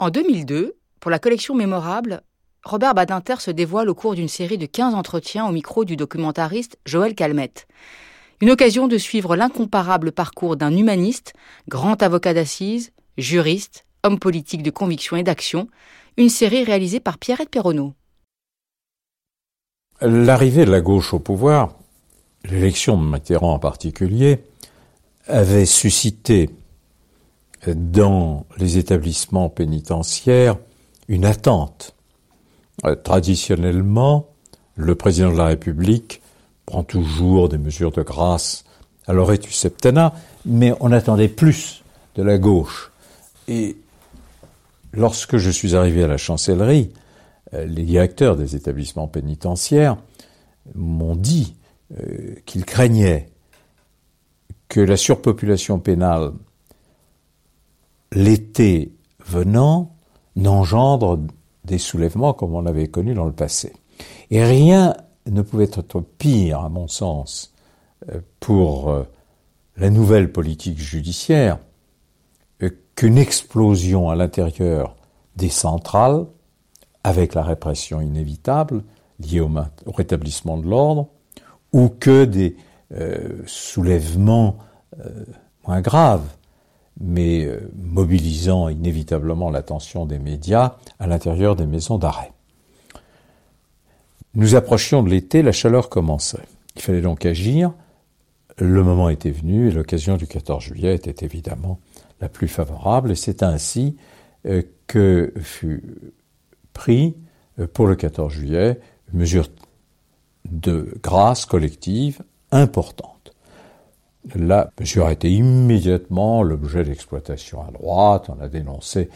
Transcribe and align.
En 0.00 0.10
2002, 0.10 0.74
pour 0.98 1.10
la 1.12 1.20
collection 1.20 1.54
Mémorable, 1.54 2.22
Robert 2.64 2.94
Badinter 2.94 3.36
se 3.38 3.52
dévoile 3.52 3.88
au 3.88 3.94
cours 3.94 4.16
d'une 4.16 4.28
série 4.28 4.58
de 4.58 4.66
15 4.66 4.92
entretiens 4.92 5.46
au 5.46 5.52
micro 5.52 5.84
du 5.84 5.94
documentariste 5.94 6.78
Joël 6.84 7.14
Calmette. 7.14 7.68
Une 8.40 8.50
occasion 8.50 8.88
de 8.88 8.98
suivre 8.98 9.36
l'incomparable 9.36 10.10
parcours 10.10 10.56
d'un 10.56 10.76
humaniste, 10.76 11.32
grand 11.68 12.02
avocat 12.02 12.34
d'assises, 12.34 12.90
juriste, 13.18 13.86
homme 14.02 14.18
politique 14.18 14.64
de 14.64 14.70
conviction 14.70 15.16
et 15.16 15.22
d'action, 15.22 15.68
une 16.16 16.28
série 16.28 16.64
réalisée 16.64 16.98
par 16.98 17.16
Pierrette 17.16 17.50
Perronneau. 17.50 17.94
L'arrivée 20.00 20.64
de 20.64 20.72
la 20.72 20.80
gauche 20.80 21.14
au 21.14 21.20
pouvoir, 21.20 21.76
l'élection 22.42 23.00
de 23.00 23.06
Mitterrand 23.08 23.54
en 23.54 23.58
particulier, 23.60 24.40
avait 25.28 25.66
suscité 25.66 26.50
dans 27.70 28.46
les 28.58 28.78
établissements 28.78 29.48
pénitentiaires 29.48 30.56
une 31.08 31.24
attente. 31.24 31.94
Euh, 32.84 32.94
traditionnellement, 32.94 34.28
le 34.76 34.94
président 34.94 35.32
de 35.32 35.36
la 35.38 35.46
République 35.46 36.22
prend 36.66 36.82
toujours 36.82 37.48
des 37.48 37.58
mesures 37.58 37.92
de 37.92 38.02
grâce 38.02 38.64
à 39.06 39.12
du 39.12 39.52
septennat, 39.52 40.14
mais 40.46 40.72
on 40.80 40.90
attendait 40.90 41.28
plus 41.28 41.82
de 42.14 42.22
la 42.22 42.38
gauche. 42.38 42.90
Et 43.48 43.76
lorsque 44.92 45.36
je 45.36 45.50
suis 45.50 45.76
arrivé 45.76 46.02
à 46.04 46.08
la 46.08 46.16
chancellerie, 46.16 46.90
euh, 47.52 47.66
les 47.66 47.82
directeurs 47.82 48.36
des 48.36 48.56
établissements 48.56 49.08
pénitentiaires 49.08 49.96
m'ont 50.74 51.16
dit 51.16 51.54
euh, 52.00 52.34
qu'ils 52.46 52.64
craignaient 52.64 53.28
que 54.68 54.80
la 54.80 54.96
surpopulation 54.96 55.78
pénale, 55.78 56.32
l'été 58.14 58.92
venant, 59.24 59.96
n'engendre 60.36 61.20
des 61.64 61.78
soulèvements 61.78 62.32
comme 62.32 62.54
on 62.54 62.66
avait 62.66 62.88
connu 62.88 63.14
dans 63.14 63.24
le 63.24 63.32
passé. 63.32 63.72
Et 64.30 64.42
rien 64.42 64.94
ne 65.26 65.42
pouvait 65.42 65.64
être 65.64 66.00
pire, 66.00 66.60
à 66.60 66.68
mon 66.68 66.88
sens, 66.88 67.54
euh, 68.10 68.20
pour 68.40 68.90
euh, 68.90 69.04
la 69.76 69.90
nouvelle 69.90 70.32
politique 70.32 70.78
judiciaire 70.78 71.58
qu'une 72.96 73.18
explosion 73.18 74.08
à 74.08 74.14
l'intérieur 74.14 74.94
des 75.34 75.48
centrales, 75.48 76.26
avec 77.02 77.34
la 77.34 77.42
répression 77.42 78.00
inévitable 78.00 78.84
liée 79.18 79.40
au, 79.40 79.50
rétablissement 79.92 80.58
de 80.58 80.68
l'ordre, 80.68 81.08
ou 81.72 81.88
que 81.88 82.24
des 82.24 82.56
euh, 82.92 83.42
soulèvements 83.46 84.58
moins 85.66 85.80
graves, 85.80 86.22
mais 87.00 87.48
mobilisant 87.76 88.68
inévitablement 88.68 89.50
l'attention 89.50 90.06
des 90.06 90.18
médias 90.18 90.76
à 90.98 91.06
l'intérieur 91.06 91.56
des 91.56 91.66
maisons 91.66 91.98
d'arrêt. 91.98 92.32
Nous 94.34 94.56
approchions 94.56 95.02
de 95.02 95.10
l'été, 95.10 95.42
la 95.42 95.52
chaleur 95.52 95.88
commençait. 95.88 96.38
Il 96.74 96.82
fallait 96.82 97.00
donc 97.00 97.24
agir. 97.24 97.72
Le 98.58 98.82
moment 98.82 99.08
était 99.08 99.30
venu 99.30 99.68
et 99.68 99.70
l'occasion 99.70 100.16
du 100.16 100.26
14 100.26 100.62
juillet 100.62 100.94
était 100.94 101.24
évidemment 101.24 101.78
la 102.20 102.28
plus 102.28 102.48
favorable 102.48 103.12
et 103.12 103.16
c'est 103.16 103.42
ainsi 103.42 103.96
euh, 104.46 104.62
que 104.86 105.32
fut 105.40 105.82
pris 106.72 107.16
euh, 107.58 107.66
pour 107.66 107.86
le 107.86 107.96
14 107.96 108.32
juillet 108.32 108.80
une 109.12 109.20
mesure 109.20 109.48
de 110.50 110.94
grâce 111.02 111.46
collective 111.46 112.22
importante. 112.50 113.13
La 114.34 114.70
mesure 114.80 115.06
a 115.06 115.12
été 115.12 115.30
immédiatement 115.30 116.42
l'objet 116.42 116.82
d'exploitation 116.82 117.62
à 117.62 117.70
droite, 117.70 118.30
on 118.30 118.40
a 118.42 118.48
dénoncé 118.48 119.10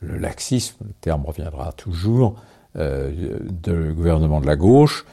le 0.00 0.18
laxisme, 0.18 0.76
le 0.86 0.92
terme 1.00 1.24
reviendra 1.26 1.72
toujours, 1.72 2.36
euh, 2.76 3.10
de 3.50 3.92
gouvernement 3.92 4.40
de 4.40 4.46
la 4.46 4.56
gauche. 4.56 5.04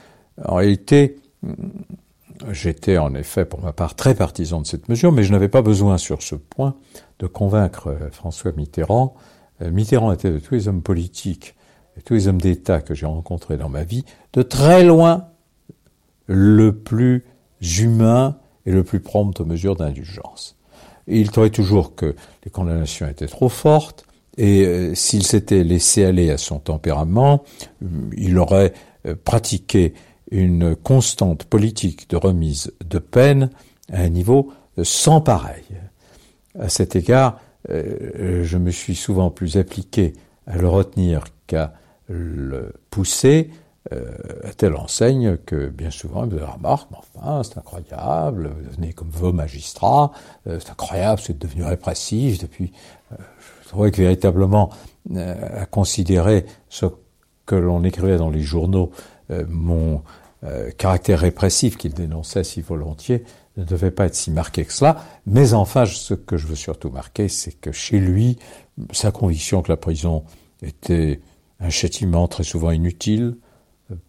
En 0.46 0.56
réalité, 0.56 1.18
j'étais 2.52 2.98
en 3.00 3.16
effet 3.16 3.46
pour 3.46 3.62
ma 3.62 3.74
part 3.74 3.96
très 3.96 4.14
partisan 4.14 4.62
de 4.62 4.68
cette 4.68 4.88
mesure, 4.90 5.12
mais 5.12 5.24
je 5.24 5.32
n'avais 5.32 5.50
pas 5.50 5.64
besoin 5.64 5.98
sur 5.98 6.22
ce 6.22 6.36
point 6.36 6.76
de 7.20 7.26
convaincre 7.26 7.88
euh, 7.88 8.10
François 8.12 8.52
Mitterrand. 8.52 9.16
Euh, 9.62 9.72
Mitterrand 9.72 10.12
était 10.12 10.32
de 10.32 10.38
tous 10.38 10.54
les 10.54 10.68
hommes 10.68 10.84
politiques 10.84 11.56
et 11.98 12.02
tous 12.02 12.14
les 12.14 12.28
hommes 12.28 12.40
d'État 12.40 12.82
que 12.82 12.94
j'ai 12.94 13.08
rencontrés 13.08 13.58
dans 13.58 13.70
ma 13.70 13.84
vie, 13.84 14.06
de 14.34 14.44
très 14.44 14.84
loin 14.84 15.30
le 16.28 16.72
plus 16.72 17.26
humain 17.80 18.38
et 18.68 18.72
le 18.72 18.84
plus 18.84 19.00
prompt 19.00 19.40
aux 19.40 19.46
mesures 19.46 19.76
d'indulgence. 19.76 20.56
il 21.08 21.32
trouvait 21.32 21.50
toujours 21.50 21.96
que 21.96 22.16
les 22.44 22.52
condamnations 22.52 23.08
étaient 23.08 23.28
trop 23.28 23.50
fortes, 23.50 24.06
et 24.38 24.66
euh, 24.66 24.94
s'il 24.94 25.24
s'était 25.24 25.64
laissé 25.64 26.06
aller 26.06 26.30
à 26.30 26.38
son 26.38 26.60
tempérament, 26.60 27.44
euh, 27.82 27.88
il 28.16 28.38
aurait 28.38 28.74
euh, 29.08 29.16
pratiqué 29.16 29.94
une 30.30 30.76
constante 30.76 31.46
politique 31.46 32.10
de 32.10 32.18
remise 32.18 32.74
de 32.86 33.00
peine 33.00 33.50
à 33.92 34.02
un 34.02 34.10
niveau 34.10 34.52
sans 34.84 35.22
pareil. 35.22 35.64
À 36.60 36.68
cet 36.68 36.98
égard, 36.98 37.40
je 37.70 38.58
me 38.58 38.70
suis 38.70 38.96
souvent 38.96 39.32
plus 39.32 39.56
appliqué 39.56 40.14
à 40.46 40.58
le 40.58 40.68
retenir 40.68 41.24
qu'à 41.48 41.74
le 42.10 42.74
pousser, 42.90 43.50
à 43.92 44.54
telle 44.54 44.76
enseigne 44.76 45.38
que 45.38 45.68
bien 45.70 45.92
souvent 45.92 46.26
me 46.26 46.32
disait 46.32 46.44
remarque, 46.44 46.90
enfin 46.92 47.42
c'est 47.44 47.58
incroyable, 47.58 48.52
vous 48.58 48.70
devenez 48.70 48.94
comme 48.94 49.10
vos 49.10 49.32
magistrats, 49.32 50.12
c'est 50.46 50.70
incroyable, 50.70 51.22
c'est 51.24 51.38
devenu 51.38 51.64
répressif 51.64 52.40
depuis 52.40 52.74
je 53.68 53.72
trouvais 53.74 53.92
que 53.92 53.98
véritablement, 53.98 54.70
euh, 55.14 55.64
à 55.64 55.66
considérer 55.66 56.46
ce 56.70 56.86
que 57.46 57.56
l'on 57.56 57.84
écrivait 57.84 58.16
dans 58.16 58.30
les 58.30 58.42
journaux, 58.42 58.92
euh, 59.30 59.44
mon 59.50 60.04
euh, 60.46 60.72
caractère 60.72 61.20
répressif 61.20 61.76
qu'il 61.76 61.94
dénonçait 61.94 62.46
si 62.46 62.62
volontiers, 62.62 63.26
ne 63.58 63.66
devait 63.66 63.92
pas 63.92 64.06
être 64.06 64.16
si 64.16 64.32
marqué 64.32 64.64
que 64.64 64.72
cela. 64.72 65.04
Mais 65.26 65.54
enfin, 65.54 65.86
ce 65.86 66.14
que 66.14 66.38
je 66.38 66.48
veux 66.48 66.56
surtout 66.56 66.90
marquer, 66.92 67.28
c'est 67.28 67.52
que 67.60 67.74
chez 67.74 68.00
lui, 68.00 68.40
sa 68.94 69.12
conviction 69.12 69.62
que 69.62 69.70
la 69.70 69.76
prison 69.78 70.24
était 70.62 71.20
un 71.60 71.70
châtiment 71.70 72.30
très 72.30 72.44
souvent 72.44 72.72
inutile, 72.72 73.36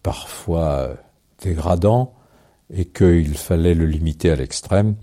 parfois 0.03 0.89
dégradant, 1.41 2.13
et 2.73 2.85
qu'il 2.85 3.35
fallait 3.35 3.73
le 3.73 3.85
limiter 3.85 4.29
à 4.29 4.35
l'extrême, 4.35 4.95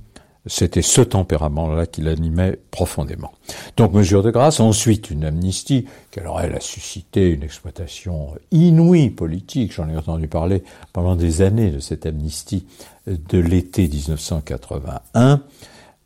c'était 0.47 0.83
ce 0.83 1.01
tempérament-là 1.01 1.87
qui 1.87 2.01
l'animait 2.03 2.59
profondément. 2.71 3.33
Donc 3.77 3.93
mesure 3.93 4.23
de 4.23 4.31
grâce, 4.31 4.61
ensuite 4.61 5.11
une 5.11 5.25
amnistie, 5.25 5.87
qu'elle 6.13 6.29
elle 6.41 6.55
a 6.55 6.61
suscité 6.61 7.31
une 7.31 7.43
exploitation 7.43 8.35
inouïe 8.53 9.11
politique, 9.11 9.73
j'en 9.73 9.89
ai 9.89 9.97
entendu 9.97 10.29
parler 10.29 10.63
pendant 10.93 11.17
des 11.17 11.43
années 11.43 11.71
de 11.71 11.81
cette 11.81 12.07
amnistie 12.07 12.65
de 13.09 13.39
l'été 13.39 13.89
1981. 13.89 15.43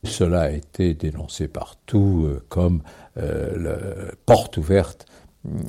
Cela 0.04 0.42
a 0.42 0.50
été 0.50 0.94
dénoncé 0.94 1.46
partout 1.46 2.24
euh, 2.24 2.42
comme 2.48 2.80
euh, 3.18 3.58
la 3.58 4.12
porte 4.24 4.56
ouverte 4.56 5.04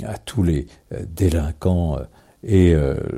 à 0.06 0.17
tous 0.17 0.44
les 0.44 0.67
euh, 0.94 1.03
et 2.44 2.75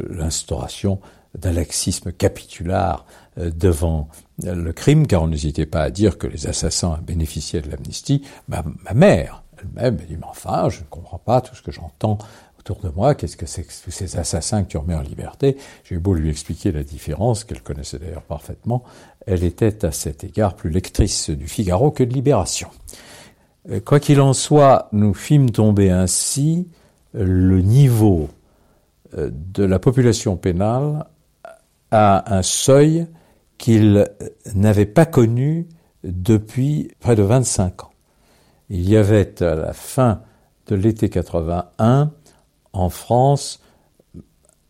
l'instauration 0.10 1.00
d'un 1.38 1.54
laxisme 1.54 2.12
capitulaire 2.12 3.06
devant 3.38 4.10
le 4.44 4.72
crime, 4.74 5.08
car 5.08 5.24
on 5.24 5.28
n'hésitait 5.28 5.66
pas 5.66 5.82
à 5.82 5.90
dire 5.90 6.18
que 6.18 6.28
les 6.28 6.48
assassins 6.48 7.00
bénéficiaient 7.06 7.62
de 7.62 7.70
l'amnistie. 7.70 8.24
Ma, 8.48 8.64
mère, 8.94 9.44
elle-même, 9.58 9.98
elle 10.02 10.08
dit, 10.08 10.18
mais 10.18 10.28
enfin, 10.28 10.70
je 10.70 10.80
ne 10.80 10.86
comprends 10.90 11.18
pas 11.18 11.42
tout 11.42 11.56
ce 11.56 11.62
que 11.62 11.72
j'entends 11.72 12.18
autour 12.60 12.80
de 12.80 12.90
moi, 12.90 13.14
qu'est-ce 13.14 13.36
que 13.36 13.46
c'est 13.46 13.64
que 13.64 13.74
tous 13.84 13.92
ces 13.92 14.18
assassins 14.18 14.64
que 14.64 14.70
tu 14.70 14.78
remets 14.78 14.96
en 14.96 15.02
liberté? 15.02 15.58
J'ai 15.84 15.98
beau 15.98 16.14
lui 16.14 16.30
expliquer 16.30 16.72
la 16.72 16.84
différence, 16.84 17.44
qu'elle 17.44 17.62
connaissait 17.62 18.00
d'ailleurs 18.00 18.22
parfaitement, 18.22 18.84
elle 19.28 19.44
était 19.44 19.84
à 19.84 19.92
cet 19.92 20.24
égard 20.24 20.56
plus 20.56 20.70
lectrice 20.70 21.30
du 21.30 21.48
Figaro 21.48 21.92
que 21.92 22.04
de 22.04 22.14
Libération. 22.14 22.70
Euh, 23.70 23.82
quoi 23.82 24.00
qu'il 24.00 24.22
en 24.22 24.34
soit, 24.34 24.88
nous 24.94 25.14
fîmes 25.14 25.50
tomber 25.50 25.90
ainsi 25.90 26.68
le 27.14 27.62
niveau 27.62 28.30
euh, 28.30 28.43
de 29.16 29.64
la 29.64 29.80
population 29.80 30.38
pénale 30.38 31.06
à 31.92 32.36
un 32.36 32.42
seuil 32.42 33.08
qu'il 33.58 34.10
n'avait 34.56 34.86
pas 34.86 35.06
connu 35.06 35.68
depuis 36.04 36.92
près 37.00 37.16
de 37.16 37.24
25 37.24 37.84
ans. 37.84 37.92
Il 38.70 38.90
y 38.90 38.98
avait 38.98 39.42
à 39.44 39.56
la 39.56 39.74
fin 39.74 40.22
de 40.68 40.76
l'été 40.76 41.10
81 41.10 42.12
en 42.74 42.90
France 42.90 43.62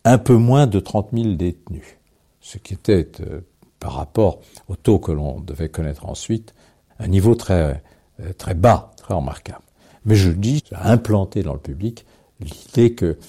un 0.05 0.17
peu 0.17 0.35
moins 0.35 0.67
de 0.67 0.79
30 0.79 1.09
000 1.13 1.35
détenus, 1.35 1.97
ce 2.41 2.57
qui 2.57 2.73
était 2.73 3.09
euh, 3.21 3.41
par 3.79 3.93
rapport 3.93 4.41
au 4.67 4.75
taux 4.75 4.99
que 4.99 5.11
l'on 5.11 5.39
devait 5.39 5.69
connaître 5.69 6.05
ensuite 6.07 6.53
un 6.99 7.07
niveau 7.07 7.35
très, 7.35 7.81
euh, 8.19 8.33
très 8.37 8.53
bas, 8.53 8.91
très 8.97 9.13
remarquable. 9.13 9.63
Mais 10.05 10.15
je 10.15 10.29
dis, 10.29 10.63
à 10.73 10.91
implanter 10.91 11.43
dans 11.43 11.53
le 11.53 11.59
public 11.59 12.05
l'idée 12.39 12.93
que 12.93 13.05
euh, 13.05 13.19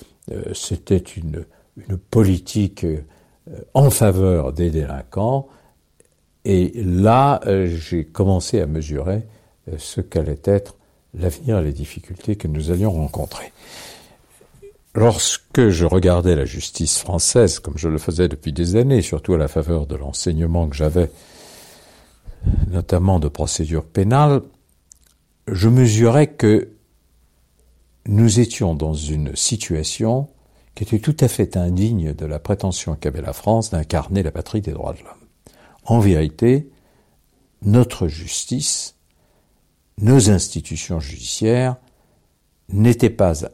c'était 0.53 0.97
une, 0.97 1.45
une 1.77 1.97
politique 1.99 2.85
euh, 3.51 3.61
en 3.75 3.91
faveur 3.91 4.53
des 4.53 4.71
délinquants. 4.71 5.49
Et 6.45 6.73
là, 6.75 7.41
euh, 7.47 7.67
j'ai 7.67 8.05
commencé 8.05 8.61
à 8.61 8.67
mesurer 8.67 9.27
euh, 9.69 9.75
ce 9.79 10.01
qu'allait 10.01 10.41
être 10.45 10.77
l'avenir 11.15 11.59
et 11.59 11.65
les 11.65 11.73
difficultés 11.73 12.37
que 12.37 12.49
nous 12.49 12.71
allions 12.71 12.91
rencontrer. 12.91 13.53
Lorsque 14.95 15.69
je 15.69 15.85
regardais 15.85 16.37
la 16.37 16.45
justice 16.45 16.99
française, 16.99 17.59
comme 17.59 17.77
je 17.77 17.89
le 17.89 17.99
faisais 17.99 18.29
depuis 18.29 18.53
des 18.53 18.77
années, 18.77 19.03
surtout 19.03 19.35
à 19.35 19.39
la 19.39 19.49
faveur 19.49 19.87
de 19.87 19.97
l'enseignement 19.97 20.69
que 20.69 20.77
j'avais, 20.77 21.11
notamment 22.71 23.19
de 23.19 23.29
procédure 23.29 23.85
pénale, 23.85 24.43
je 25.49 25.69
mesurais 25.69 26.29
que 26.29 26.69
nous 28.07 28.41
étions 28.41 28.75
dans 28.75 28.95
une 28.95 29.35
situation 29.35 30.29
qui 30.75 30.85
était 30.85 30.99
tout 30.99 31.17
à 31.21 31.29
fait 31.29 31.57
indigne 31.57 32.13
de 32.13 32.27
la 32.27 32.39
prétention 32.39 32.97
qu'avait 32.97 33.23
la 33.23 33.33
France 33.33 33.71
d'incarner 33.71 34.23
la 34.23 34.33
patrie 34.33 34.61
des 34.61 34.73
droits 34.73 34.93
de 34.93 34.99
l'homme. 34.99 35.55
En 35.85 36.01
vérité, 36.01 36.71
notre 37.63 38.09
justice, 38.09 38.97
nos 39.99 40.31
institutions 40.31 41.01
judiciaires 41.01 41.77
n'étaient 42.69 43.11
pas 43.11 43.45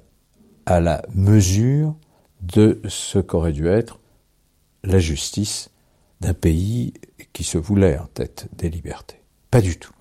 à 0.66 0.80
la 0.80 1.02
mesure 1.14 1.94
de 2.40 2.80
ce 2.88 3.18
qu'aurait 3.18 3.52
dû 3.52 3.68
être 3.68 3.98
la 4.82 4.98
justice 4.98 5.70
d'un 6.20 6.34
pays 6.34 6.94
qui 7.32 7.44
se 7.44 7.58
voulait 7.58 7.98
en 7.98 8.06
tête 8.06 8.48
des 8.56 8.70
libertés. 8.70 9.20
Pas 9.50 9.60
du 9.60 9.78
tout. 9.78 9.92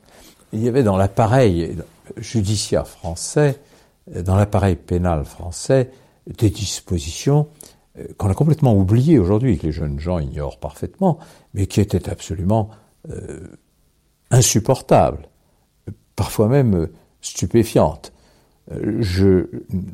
Il 0.54 0.64
y 0.64 0.68
avait 0.68 0.84
dans 0.84 0.98
l'appareil 0.98 1.76
judiciaire 2.18 2.88
français, 2.88 3.60
dans 4.14 4.36
l'appareil 4.36 4.76
pénal 4.76 5.26
français, 5.26 5.92
des 6.28 6.50
dispositions 6.50 7.48
euh, 7.98 8.06
qu'on 8.18 8.30
a 8.30 8.34
complètement 8.34 8.76
oubliées 8.76 9.20
aujourd'hui, 9.20 9.58
que 9.58 9.68
les 9.68 9.72
jeunes 9.72 10.00
gens 10.00 10.20
ignorent 10.20 10.60
parfaitement, 10.60 11.20
mais 11.54 11.68
qui 11.68 11.82
étaient 11.82 12.10
absolument 12.10 12.70
euh, 13.10 13.40
insupportables, 14.32 15.28
parfois 16.16 16.48
même 16.48 16.76
euh, 16.76 16.92
stupéfiantes. 17.22 18.14
Je 19.00 19.48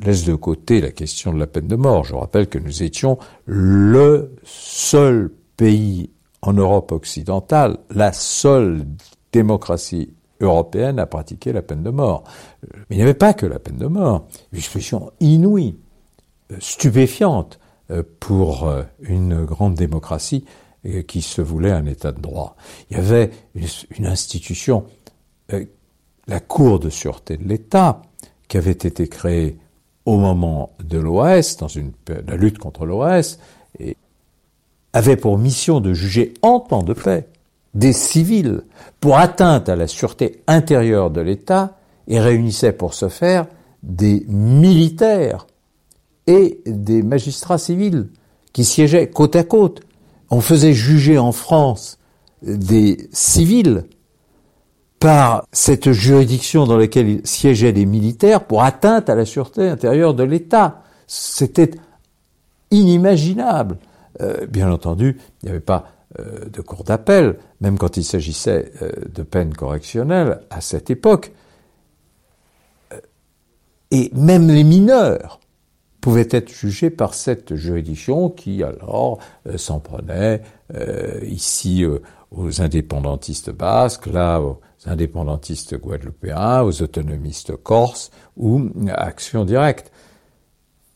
laisse 0.04 0.24
de 0.24 0.34
côté 0.34 0.82
la 0.82 0.90
question 0.90 1.32
de 1.32 1.38
la 1.38 1.46
peine 1.46 1.66
de 1.66 1.76
mort. 1.76 2.04
Je 2.04 2.14
rappelle 2.14 2.46
que 2.46 2.58
nous 2.58 2.82
étions 2.82 3.18
le 3.46 4.36
seul 4.44 5.30
pays 5.56 6.10
en 6.42 6.52
Europe 6.52 6.92
occidentale, 6.92 7.78
la 7.88 8.12
seule 8.12 8.84
démocratie 9.32 10.12
européenne 10.40 10.98
à 10.98 11.06
pratiquer 11.06 11.52
la 11.52 11.62
peine 11.62 11.82
de 11.82 11.90
mort. 11.90 12.24
Mais 12.62 12.96
il 12.96 12.96
n'y 12.96 13.02
avait 13.02 13.14
pas 13.14 13.34
que 13.34 13.46
la 13.46 13.58
peine 13.58 13.78
de 13.78 13.86
mort. 13.86 14.26
Une 14.52 14.58
expression 14.58 15.12
inouïe, 15.20 15.76
stupéfiante 16.58 17.58
euh, 17.90 18.02
pour 18.20 18.68
euh, 18.68 18.82
une 19.00 19.44
grande 19.44 19.74
démocratie 19.74 20.44
euh, 20.86 21.02
qui 21.02 21.22
se 21.22 21.40
voulait 21.40 21.70
un 21.70 21.86
État 21.86 22.12
de 22.12 22.20
droit. 22.20 22.56
Il 22.90 22.96
y 22.96 23.00
avait 23.00 23.30
une 23.54 24.06
institution, 24.06 24.86
la 26.26 26.40
Cour 26.40 26.80
de 26.80 26.90
sûreté 26.90 27.36
de 27.36 27.44
l'État, 27.44 28.02
qui 28.48 28.58
avait 28.58 28.72
été 28.72 29.08
créée 29.08 29.58
au 30.04 30.18
moment 30.18 30.72
de 30.82 30.98
l'OS, 30.98 31.56
dans 31.56 31.68
une, 31.68 31.92
la 32.26 32.36
lutte 32.36 32.58
contre 32.58 32.86
l'OS, 32.86 33.38
et 33.78 33.96
avait 34.92 35.16
pour 35.16 35.38
mission 35.38 35.80
de 35.80 35.92
juger 35.92 36.34
en 36.42 36.60
temps 36.60 36.82
de 36.82 36.92
paix 36.92 37.28
des 37.76 37.92
civils 37.92 38.62
pour 39.00 39.18
atteinte 39.18 39.68
à 39.68 39.76
la 39.76 39.86
sûreté 39.86 40.42
intérieure 40.46 41.10
de 41.10 41.20
l'État 41.20 41.76
et 42.08 42.18
réunissait 42.18 42.72
pour 42.72 42.94
ce 42.94 43.08
faire 43.08 43.46
des 43.82 44.24
militaires 44.28 45.46
et 46.26 46.60
des 46.66 47.02
magistrats 47.02 47.58
civils 47.58 48.08
qui 48.54 48.64
siégeaient 48.64 49.10
côte 49.10 49.36
à 49.36 49.44
côte. 49.44 49.82
On 50.30 50.40
faisait 50.40 50.72
juger 50.72 51.18
en 51.18 51.32
France 51.32 51.98
des 52.42 53.08
civils 53.12 53.84
par 54.98 55.44
cette 55.52 55.92
juridiction 55.92 56.66
dans 56.66 56.78
laquelle 56.78 57.20
siégeaient 57.24 57.74
des 57.74 57.84
militaires 57.84 58.44
pour 58.44 58.62
atteinte 58.62 59.10
à 59.10 59.14
la 59.14 59.26
sûreté 59.26 59.68
intérieure 59.68 60.14
de 60.14 60.24
l'État. 60.24 60.82
C'était 61.06 61.72
inimaginable. 62.70 63.76
Euh, 64.22 64.46
bien 64.46 64.72
entendu, 64.72 65.18
il 65.42 65.46
n'y 65.46 65.50
avait 65.50 65.60
pas 65.60 65.95
de 66.18 66.60
cour 66.60 66.84
d'appel, 66.84 67.38
même 67.60 67.78
quand 67.78 67.96
il 67.96 68.04
s'agissait 68.04 68.72
euh, 68.82 68.90
de 69.12 69.22
peines 69.22 69.54
correctionnelles 69.54 70.40
à 70.50 70.60
cette 70.60 70.90
époque. 70.90 71.32
Et 73.90 74.10
même 74.14 74.48
les 74.48 74.64
mineurs 74.64 75.40
pouvaient 76.00 76.28
être 76.30 76.50
jugés 76.50 76.90
par 76.90 77.14
cette 77.14 77.54
juridiction 77.54 78.30
qui 78.30 78.62
alors 78.62 79.18
s'en 79.56 79.80
prenait 79.80 80.42
ici 81.22 81.84
aux 81.84 82.62
indépendantistes 82.62 83.50
basques, 83.50 84.06
là 84.06 84.40
aux 84.40 84.60
indépendantistes 84.86 85.76
guadeloupéens, 85.78 86.62
aux 86.62 86.82
autonomistes 86.82 87.56
corses 87.56 88.10
ou 88.36 88.68
à 88.88 89.04
Action 89.04 89.44
Directe. 89.44 89.92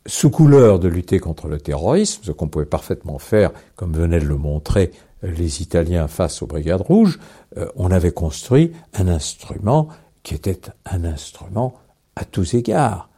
Sous 0.07 0.31
couleur 0.31 0.79
de 0.79 0.87
lutter 0.87 1.19
contre 1.19 1.47
le 1.47 1.59
terrorisme, 1.59 2.23
ce 2.23 2.31
qu'on 2.31 2.47
pouvait 2.47 2.65
parfaitement 2.65 3.19
faire, 3.19 3.51
comme 3.75 3.93
venaient 3.93 4.19
de 4.19 4.25
le 4.25 4.37
montrer 4.37 4.91
les 5.23 5.61
Italiens 5.61 6.07
face 6.07 6.41
aux 6.41 6.47
Brigades 6.47 6.81
Rouges, 6.81 7.19
euh, 7.57 7.67
on 7.75 7.91
avait 7.91 8.11
construit 8.11 8.71
un 8.93 9.07
instrument 9.07 9.87
qui 10.23 10.35
était 10.35 10.61
un 10.85 11.03
instrument 11.03 11.75
à 12.15 12.25
tous 12.25 12.53
égards, 12.53 13.09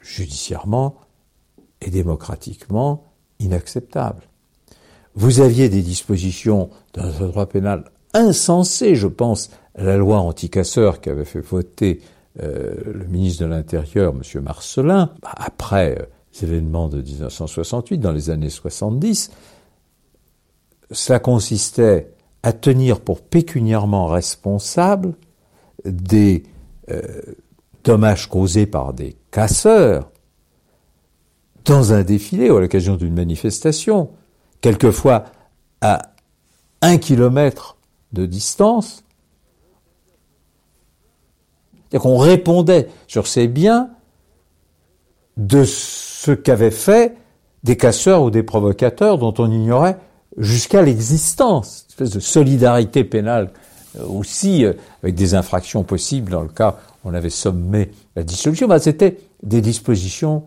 judiciairement 0.00 0.96
et 1.80 1.90
démocratiquement 1.90 3.04
inacceptable. 3.38 4.22
Vous 5.14 5.40
aviez 5.40 5.68
des 5.68 5.82
dispositions 5.82 6.70
dans 6.94 7.04
le 7.04 7.28
droit 7.28 7.46
pénal 7.46 7.84
insensées, 8.14 8.94
je 8.94 9.08
pense 9.08 9.50
à 9.74 9.84
la 9.84 9.96
loi 9.96 10.18
anticasseur 10.18 11.00
qu'avait 11.00 11.24
fait 11.24 11.40
voter 11.40 12.00
euh, 12.42 12.74
le 12.86 13.06
ministre 13.06 13.44
de 13.44 13.48
l'Intérieur, 13.48 14.14
M. 14.14 14.42
Marcelin, 14.42 15.10
bah, 15.22 15.32
après 15.36 15.98
euh, 15.98 16.04
les 16.34 16.48
événements 16.48 16.88
de 16.88 17.02
1968, 17.02 17.98
dans 17.98 18.12
les 18.12 18.30
années 18.30 18.50
70, 18.50 19.30
cela 20.92 21.18
consistait 21.18 22.12
à 22.42 22.52
tenir 22.52 23.00
pour 23.00 23.22
pécuniairement 23.22 24.06
responsable 24.06 25.14
des 25.84 26.44
euh, 26.90 27.02
dommages 27.84 28.28
causés 28.28 28.66
par 28.66 28.92
des 28.92 29.16
casseurs 29.30 30.10
dans 31.64 31.92
un 31.92 32.02
défilé 32.02 32.50
ou 32.50 32.56
à 32.56 32.60
l'occasion 32.60 32.96
d'une 32.96 33.14
manifestation, 33.14 34.10
quelquefois 34.60 35.24
à 35.80 36.12
un 36.80 36.98
kilomètre 36.98 37.76
de 38.12 38.26
distance. 38.26 39.04
C'est-à-dire 41.74 42.02
qu'on 42.02 42.18
répondait 42.18 42.88
sur 43.06 43.26
ces 43.26 43.46
biens 43.48 43.90
de 45.36 45.64
ce 45.64 46.32
qu'avaient 46.32 46.70
fait 46.70 47.16
des 47.62 47.76
casseurs 47.76 48.22
ou 48.22 48.30
des 48.30 48.42
provocateurs 48.42 49.18
dont 49.18 49.34
on 49.38 49.50
ignorait 49.50 49.98
jusqu'à 50.38 50.82
l'existence, 50.82 51.84
une 51.86 51.92
espèce 51.92 52.10
de 52.10 52.20
solidarité 52.20 53.04
pénale 53.04 53.50
euh, 53.98 54.06
aussi, 54.06 54.64
euh, 54.64 54.72
avec 55.02 55.14
des 55.14 55.34
infractions 55.34 55.84
possibles 55.84 56.30
dans 56.30 56.42
le 56.42 56.48
cas 56.48 56.78
où 57.04 57.10
on 57.10 57.14
avait 57.14 57.30
sommé 57.30 57.90
la 58.16 58.24
dissolution. 58.24 58.68
Bah, 58.68 58.78
C'était 58.78 59.18
des 59.42 59.60
dispositions 59.60 60.44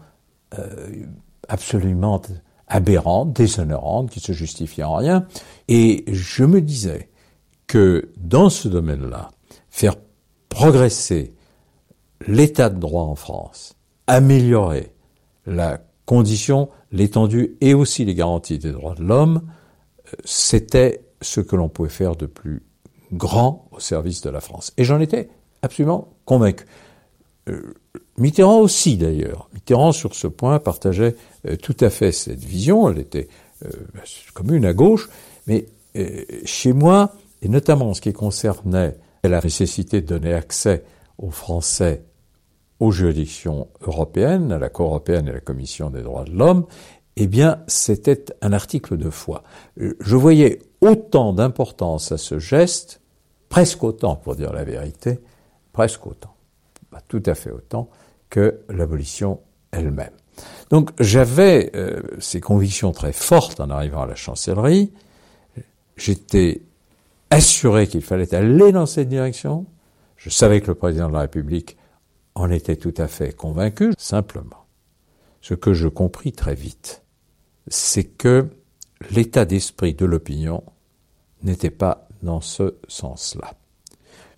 euh, 0.57 1.05
absolument 1.47 2.21
aberrantes, 2.67 3.33
déshonorantes, 3.33 4.09
qui 4.09 4.19
se 4.19 4.31
justifiaient 4.31 4.83
en 4.83 4.95
rien. 4.95 5.27
Et 5.67 6.05
je 6.07 6.43
me 6.43 6.61
disais 6.61 7.09
que 7.67 8.09
dans 8.17 8.49
ce 8.49 8.67
domaine-là, 8.67 9.29
faire 9.69 9.95
progresser 10.49 11.33
l'état 12.27 12.69
de 12.69 12.79
droit 12.79 13.03
en 13.03 13.15
France, 13.15 13.75
améliorer 14.07 14.93
la 15.45 15.79
condition, 16.05 16.69
l'étendue 16.91 17.57
et 17.61 17.73
aussi 17.73 18.05
les 18.05 18.15
garanties 18.15 18.57
des 18.57 18.71
droits 18.71 18.95
de 18.95 19.03
l'homme, 19.03 19.41
c'était 20.23 21.01
ce 21.21 21.41
que 21.41 21.55
l'on 21.55 21.69
pouvait 21.69 21.89
faire 21.89 22.15
de 22.15 22.25
plus 22.25 22.63
grand 23.11 23.67
au 23.71 23.79
service 23.79 24.21
de 24.21 24.29
la 24.29 24.41
France. 24.41 24.73
Et 24.77 24.83
j'en 24.83 24.99
étais 24.99 25.29
absolument 25.61 26.09
convaincu. 26.25 26.65
Euh, 27.49 27.73
Mitterrand 28.17 28.59
aussi 28.59 28.97
d'ailleurs. 28.97 29.49
Mitterrand 29.53 29.91
sur 29.91 30.15
ce 30.15 30.27
point 30.27 30.59
partageait 30.59 31.15
euh, 31.47 31.55
tout 31.57 31.77
à 31.79 31.89
fait 31.89 32.11
cette 32.11 32.43
vision. 32.43 32.89
Elle 32.89 32.99
était 32.99 33.27
euh, 33.63 33.69
commune 34.33 34.65
à 34.65 34.73
gauche, 34.73 35.09
mais 35.47 35.67
chez 36.43 36.73
moi, 36.73 37.13
et 37.41 37.47
notamment 37.47 37.91
en 37.91 37.93
ce 37.93 38.01
qui 38.01 38.11
concernait 38.11 38.97
la 39.23 39.39
nécessité 39.39 40.01
de 40.01 40.07
donner 40.07 40.33
accès 40.33 40.83
aux 41.17 41.31
Français 41.31 42.03
aux 42.79 42.91
juridictions 42.91 43.69
européennes, 43.81 44.51
à 44.51 44.59
la 44.59 44.69
Cour 44.69 44.87
européenne 44.87 45.27
et 45.27 45.31
à 45.31 45.35
la 45.35 45.39
Commission 45.39 45.89
des 45.89 46.01
droits 46.01 46.25
de 46.25 46.31
l'homme, 46.31 46.65
eh 47.17 47.27
bien, 47.27 47.63
c'était 47.67 48.25
un 48.41 48.53
article 48.53 48.97
de 48.97 49.09
foi. 49.09 49.43
Je 49.77 50.15
voyais 50.15 50.59
autant 50.81 51.33
d'importance 51.33 52.11
à 52.11 52.17
ce 52.17 52.39
geste, 52.39 53.01
presque 53.49 53.83
autant, 53.83 54.15
pour 54.15 54.35
dire 54.35 54.51
la 54.51 54.63
vérité, 54.63 55.19
presque 55.71 56.05
autant, 56.05 56.35
pas 56.91 57.01
tout 57.07 57.23
à 57.25 57.35
fait 57.35 57.51
autant, 57.51 57.89
que 58.29 58.59
l'abolition 58.69 59.39
elle-même. 59.71 60.11
Donc 60.69 60.91
j'avais 60.99 61.71
euh, 61.75 62.01
ces 62.19 62.41
convictions 62.41 62.91
très 62.91 63.13
fortes 63.13 63.59
en 63.61 63.69
arrivant 63.69 64.01
à 64.01 64.05
la 64.05 64.15
chancellerie. 64.15 64.91
J'étais 65.95 66.61
assuré 67.29 67.87
qu'il 67.87 68.01
fallait 68.01 68.33
aller 68.35 68.73
dans 68.73 68.85
cette 68.85 69.07
direction. 69.07 69.65
Je 70.17 70.29
savais 70.29 70.59
que 70.59 70.67
le 70.67 70.75
président 70.75 71.07
de 71.07 71.13
la 71.13 71.21
République 71.21 71.77
en 72.33 72.49
était 72.51 72.75
tout 72.75 72.93
à 72.97 73.07
fait 73.07 73.31
convaincu. 73.33 73.93
Simplement, 73.97 74.65
ce 75.41 75.53
que 75.53 75.73
je 75.73 75.87
compris 75.87 76.33
très 76.33 76.55
vite, 76.55 77.04
c'est 77.67 78.03
que 78.03 78.47
l'état 79.11 79.45
d'esprit 79.45 79.93
de 79.93 80.05
l'opinion 80.05 80.63
n'était 81.43 81.71
pas 81.71 82.07
dans 82.23 82.41
ce 82.41 82.75
sens-là. 82.87 83.53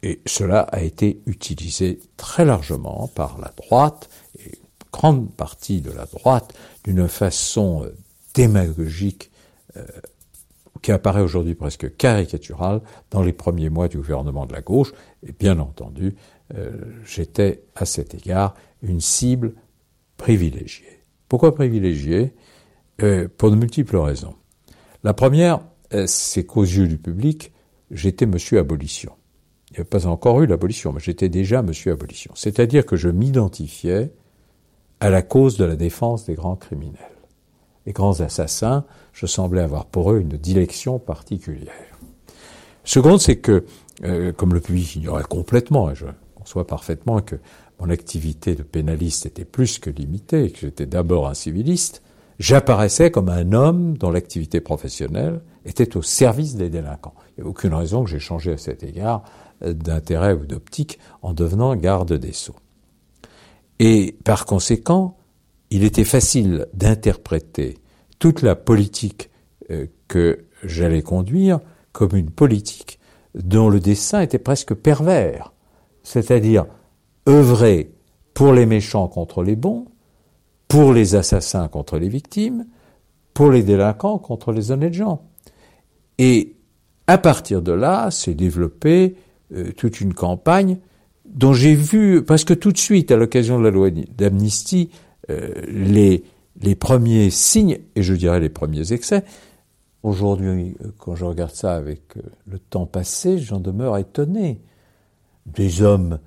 Et 0.04 0.22
cela 0.26 0.62
a 0.62 0.82
été 0.82 1.22
utilisé 1.26 2.00
très 2.18 2.46
largement 2.46 3.08
par 3.16 3.40
la 3.40 3.52
droite, 3.56 4.10
et 4.40 4.50
une 4.50 4.92
grande 4.92 5.32
partie 5.34 5.82
de 5.82 5.92
la 5.92 6.06
droite, 6.06 6.54
d'une 6.84 7.08
façon 7.08 7.84
euh, 7.84 7.96
démagogique 8.34 9.32
euh, 9.76 9.86
qui 10.82 10.92
apparaît 10.92 11.22
aujourd'hui 11.22 11.56
presque 11.56 11.96
caricaturale 11.98 12.82
dans 13.10 13.24
les 13.24 13.34
premiers 13.34 13.70
mois 13.70 13.88
du 13.88 13.98
gouvernement 13.98 14.46
de 14.46 14.54
la 14.54 14.62
gauche. 14.62 14.94
Et 15.26 15.32
bien 15.32 15.60
entendu, 15.60 16.16
euh, 16.56 16.72
j'étais 17.04 17.64
à 17.76 17.86
cet 17.86 18.14
égard 18.14 18.54
une 18.84 19.02
cible 19.02 19.54
privilégiée. 20.18 21.04
Pourquoi 21.28 21.56
privilégiée? 21.56 22.34
Pour 22.98 23.52
de 23.52 23.56
multiples 23.56 23.98
raisons. 23.98 24.36
La 25.04 25.14
première, 25.14 25.60
c'est 26.06 26.46
qu'aux 26.46 26.64
yeux 26.64 26.88
du 26.88 26.98
public, 26.98 27.52
j'étais 27.92 28.26
monsieur 28.26 28.60
abolition. 28.60 29.14
Il 29.70 29.74
n'y 29.74 29.78
avait 29.80 29.90
pas 29.90 30.08
encore 30.08 30.42
eu 30.42 30.48
l'abolition, 30.48 30.94
mais 30.94 31.00
j'étais 31.00 31.30
déjà 31.30 31.62
monsieur 31.62 31.92
abolition. 31.92 32.32
C'est-à-dire 32.36 32.86
que 32.86 32.96
je 32.96 33.10
m'identifiais 33.10 34.14
à 35.00 35.10
la 35.10 35.22
cause 35.22 35.58
de 35.58 35.66
la 35.66 35.76
défense 35.76 36.26
des 36.26 36.36
grands 36.36 36.56
criminels. 36.56 37.02
Les 37.86 37.94
grands 37.94 38.20
assassins, 38.20 38.86
je 39.14 39.26
semblais 39.26 39.62
avoir 39.62 39.86
pour 39.86 40.12
eux 40.12 40.20
une 40.20 40.38
dilection 40.38 41.00
particulière. 41.00 41.74
Seconde, 42.84 43.20
c'est 43.20 43.38
que, 43.38 43.66
euh, 44.04 44.32
comme 44.32 44.54
le 44.54 44.62
public 44.62 44.96
ignorait 44.96 45.24
complètement, 45.24 45.92
et 45.92 45.96
je 45.96 46.06
conçois 46.36 46.66
parfaitement 46.66 47.22
que 47.22 47.36
mon 47.80 47.90
activité 47.90 48.56
de 48.56 48.64
pénaliste 48.64 49.26
était 49.26 49.46
plus 49.46 49.80
que 49.80 49.90
limitée, 49.90 50.46
et 50.46 50.52
que 50.52 50.60
j'étais 50.60 50.86
d'abord 50.86 51.28
un 51.28 51.34
civiliste, 51.34 52.02
j'apparaissais 52.40 53.12
comme 53.12 53.30
un 53.30 53.54
homme 53.54 53.98
dont 53.98 54.12
l'activité 54.12 54.62
professionnelle 54.62 55.42
était 55.66 55.98
au 55.98 56.02
service 56.02 56.56
des 56.56 56.70
délinquants. 56.70 57.16
Il 57.38 57.42
n'y 57.42 57.48
a 57.48 57.50
aucune 57.50 57.74
raison 57.74 58.04
que 58.04 58.10
j'ai 58.10 58.20
changé 58.20 58.54
à 58.54 58.58
cet 58.58 58.84
égard 58.84 59.24
d'intérêt 59.62 60.34
ou 60.34 60.46
d'optique 60.46 61.00
en 61.22 61.34
devenant 61.34 61.76
garde 61.76 62.14
des 62.14 62.34
sceaux. 62.34 62.56
Et 63.80 64.16
par 64.24 64.46
conséquent, 64.46 65.18
il 65.70 65.84
était 65.84 66.04
facile 66.04 66.68
d'interpréter 66.74 67.78
toute 68.20 68.42
la 68.42 68.56
politique 68.56 69.30
euh, 69.70 69.88
que 70.08 70.46
j'allais 70.64 71.02
conduire 71.02 71.60
comme 71.92 72.16
une 72.16 72.32
politique 72.32 73.00
dont 73.36 73.70
le 73.70 73.80
dessin 73.80 74.22
était 74.22 74.40
presque 74.40 74.74
pervers, 74.74 75.54
c'est-à-dire 76.04 76.66
œuvrer 77.28 77.92
pour 78.34 78.54
les 78.54 78.66
méchants 78.66 79.08
contre 79.08 79.44
les 79.44 79.56
bons, 79.56 79.88
pour 80.68 80.94
les 80.94 81.16
assassins 81.16 81.68
contre 81.68 81.98
les 81.98 82.10
victimes, 82.10 82.66
pour 83.34 83.52
les 83.52 83.64
délinquants 83.64 84.18
contre 84.18 84.52
les 84.52 84.72
honnêtes 84.72 84.94
gens. 84.94 85.22
Et 86.18 86.56
à 87.08 87.18
partir 87.18 87.62
de 87.62 87.72
là, 87.72 88.12
s'est 88.12 88.34
développée 88.34 89.16
euh, 89.54 89.72
toute 89.72 90.02
une 90.02 90.14
campagne 90.14 90.78
dont 91.26 91.54
j'ai 91.54 91.76
vu 91.76 92.24
presque 92.24 92.58
tout 92.60 92.72
de 92.72 92.78
suite, 92.78 93.12
à 93.12 93.18
l'occasion 93.18 93.60
de 93.60 93.64
la 93.64 93.72
loi 93.72 93.90
d'amnistie, 93.92 94.90
euh, 95.30 95.54
les, 95.68 96.24
les 96.62 96.76
premiers 96.76 97.30
signes, 97.30 97.80
et 97.96 98.04
je 98.04 98.14
dirais 98.14 98.40
les 98.40 98.50
premiers 98.50 98.92
excès. 98.92 99.24
Aujourd'hui, 100.04 100.76
quand 100.98 101.16
je 101.16 101.26
regarde 101.26 101.54
ça 101.54 101.76
avec 101.76 102.18
euh, 102.18 102.22
le 102.46 102.60
temps 102.60 102.86
passé, 102.86 103.38
j'en 103.38 103.60
demeure 103.60 103.98
étonné. 103.98 104.60
Des 105.46 105.82
hommes 105.82 106.20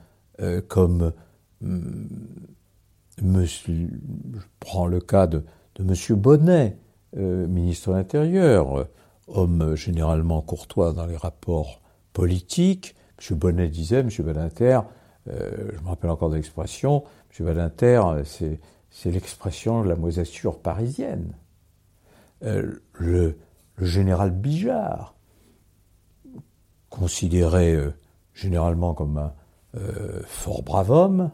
comme 0.68 1.12
mm, 1.60 2.06
monsieur, 3.22 3.88
je 4.34 4.40
prends 4.60 4.86
le 4.86 5.00
cas 5.00 5.26
de, 5.26 5.44
Monsieur 5.78 6.14
Bonnet, 6.14 6.76
ministre 7.16 7.90
de 7.90 7.96
l'Intérieur, 7.96 8.86
homme 9.28 9.74
généralement 9.76 10.42
courtois 10.42 10.92
dans 10.92 11.06
les 11.06 11.16
rapports 11.16 11.80
politiques, 12.12 12.94
M. 13.20 13.36
Bonnet 13.36 13.68
disait, 13.68 14.00
M. 14.00 14.10
Badinter, 14.20 14.80
euh, 15.28 15.70
je 15.74 15.80
me 15.82 15.88
rappelle 15.88 16.10
encore 16.10 16.30
de 16.30 16.36
l'expression, 16.36 17.04
M. 17.38 17.46
Badinter, 17.46 18.02
c'est 18.24 19.10
l'expression 19.10 19.82
de 19.82 19.88
la 19.88 19.96
moisissure 19.96 20.58
parisienne. 20.58 21.34
Euh, 22.44 22.82
le, 22.94 23.38
général 23.78 24.30
Bijard, 24.30 25.14
considéré 26.90 27.74
euh, 27.74 27.94
généralement 28.34 28.92
comme 28.92 29.16
un 29.16 29.32
fort 30.26 30.62
brave 30.62 30.90
homme, 30.90 31.30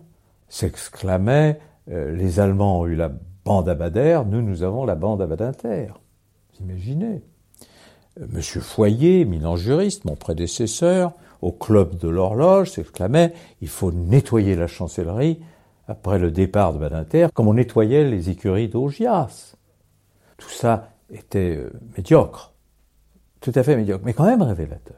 s'exclamait 0.49 1.59
Les 1.89 2.41
Allemands 2.41 2.81
ont 2.81 2.87
eu 2.87 2.97
la 2.97 3.13
bande 3.45 3.69
à 3.69 3.75
Bader, 3.75 4.23
nous, 4.27 4.43
nous 4.43 4.65
avons 4.65 4.85
la 4.85 4.97
bande 4.97 5.23
à 5.23 5.27
Badinter. 5.27 5.89
Vous 6.53 6.65
imaginez 6.65 7.23
Monsieur 8.29 8.61
Foyer, 8.61 9.21
éminent 9.21 9.57
juriste, 9.57 10.05
mon 10.05 10.17
prédécesseur, 10.17 11.13
au 11.43 11.53
club 11.53 11.99
de 11.99 12.09
l'horloge, 12.09 12.71
s'exclamait 12.71 13.35
Il 13.61 13.69
faut 13.69 13.93
nettoyer 13.93 14.57
la 14.57 14.67
chancellerie 14.67 15.41
après 15.87 16.19
le 16.19 16.31
départ 16.31 16.73
de 16.73 16.79
Badinter, 16.79 17.29
comme 17.35 17.47
on 17.47 17.55
nettoyait 17.55 18.09
les 18.11 18.31
écuries 18.31 18.69
d'Augias. 18.69 19.55
Tout 20.39 20.49
ça 20.49 20.93
était 21.11 21.57
euh, 21.57 21.73
médiocre, 21.97 22.53
tout 23.41 23.53
à 23.55 23.63
fait 23.63 23.77
médiocre, 23.77 24.05
mais 24.05 24.13
quand 24.13 24.27
même 24.27 24.43
révélateur. 24.43 24.97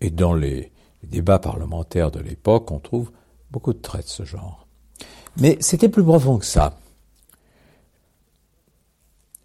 Et 0.00 0.10
dans 0.10 0.34
les, 0.34 0.72
débats 1.02 1.38
parlementaires 1.38 2.10
de 2.10 2.20
l'époque, 2.20 2.70
on 2.70 2.78
trouve 2.78 3.10
beaucoup 3.50 3.72
de 3.72 3.78
traits 3.78 4.04
de 4.04 4.10
ce 4.10 4.24
genre. 4.24 4.66
Mais 5.38 5.56
c'était 5.60 5.88
plus 5.88 6.04
profond 6.04 6.38
que 6.38 6.44
ça. 6.44 6.78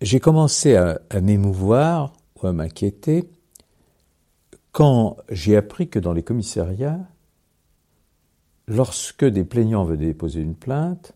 J'ai 0.02 0.20
commencé 0.20 0.76
à 0.76 1.00
m'émouvoir 1.22 2.14
ou 2.42 2.48
à 2.48 2.54
m'inquiéter 2.54 3.30
quand 4.76 5.16
j'ai 5.30 5.56
appris 5.56 5.88
que 5.88 6.00
dans 6.00 6.12
les 6.12 6.22
commissariats, 6.22 7.00
lorsque 8.68 9.24
des 9.24 9.46
plaignants 9.46 9.86
venaient 9.86 10.08
déposer 10.08 10.42
une 10.42 10.54
plainte, 10.54 11.14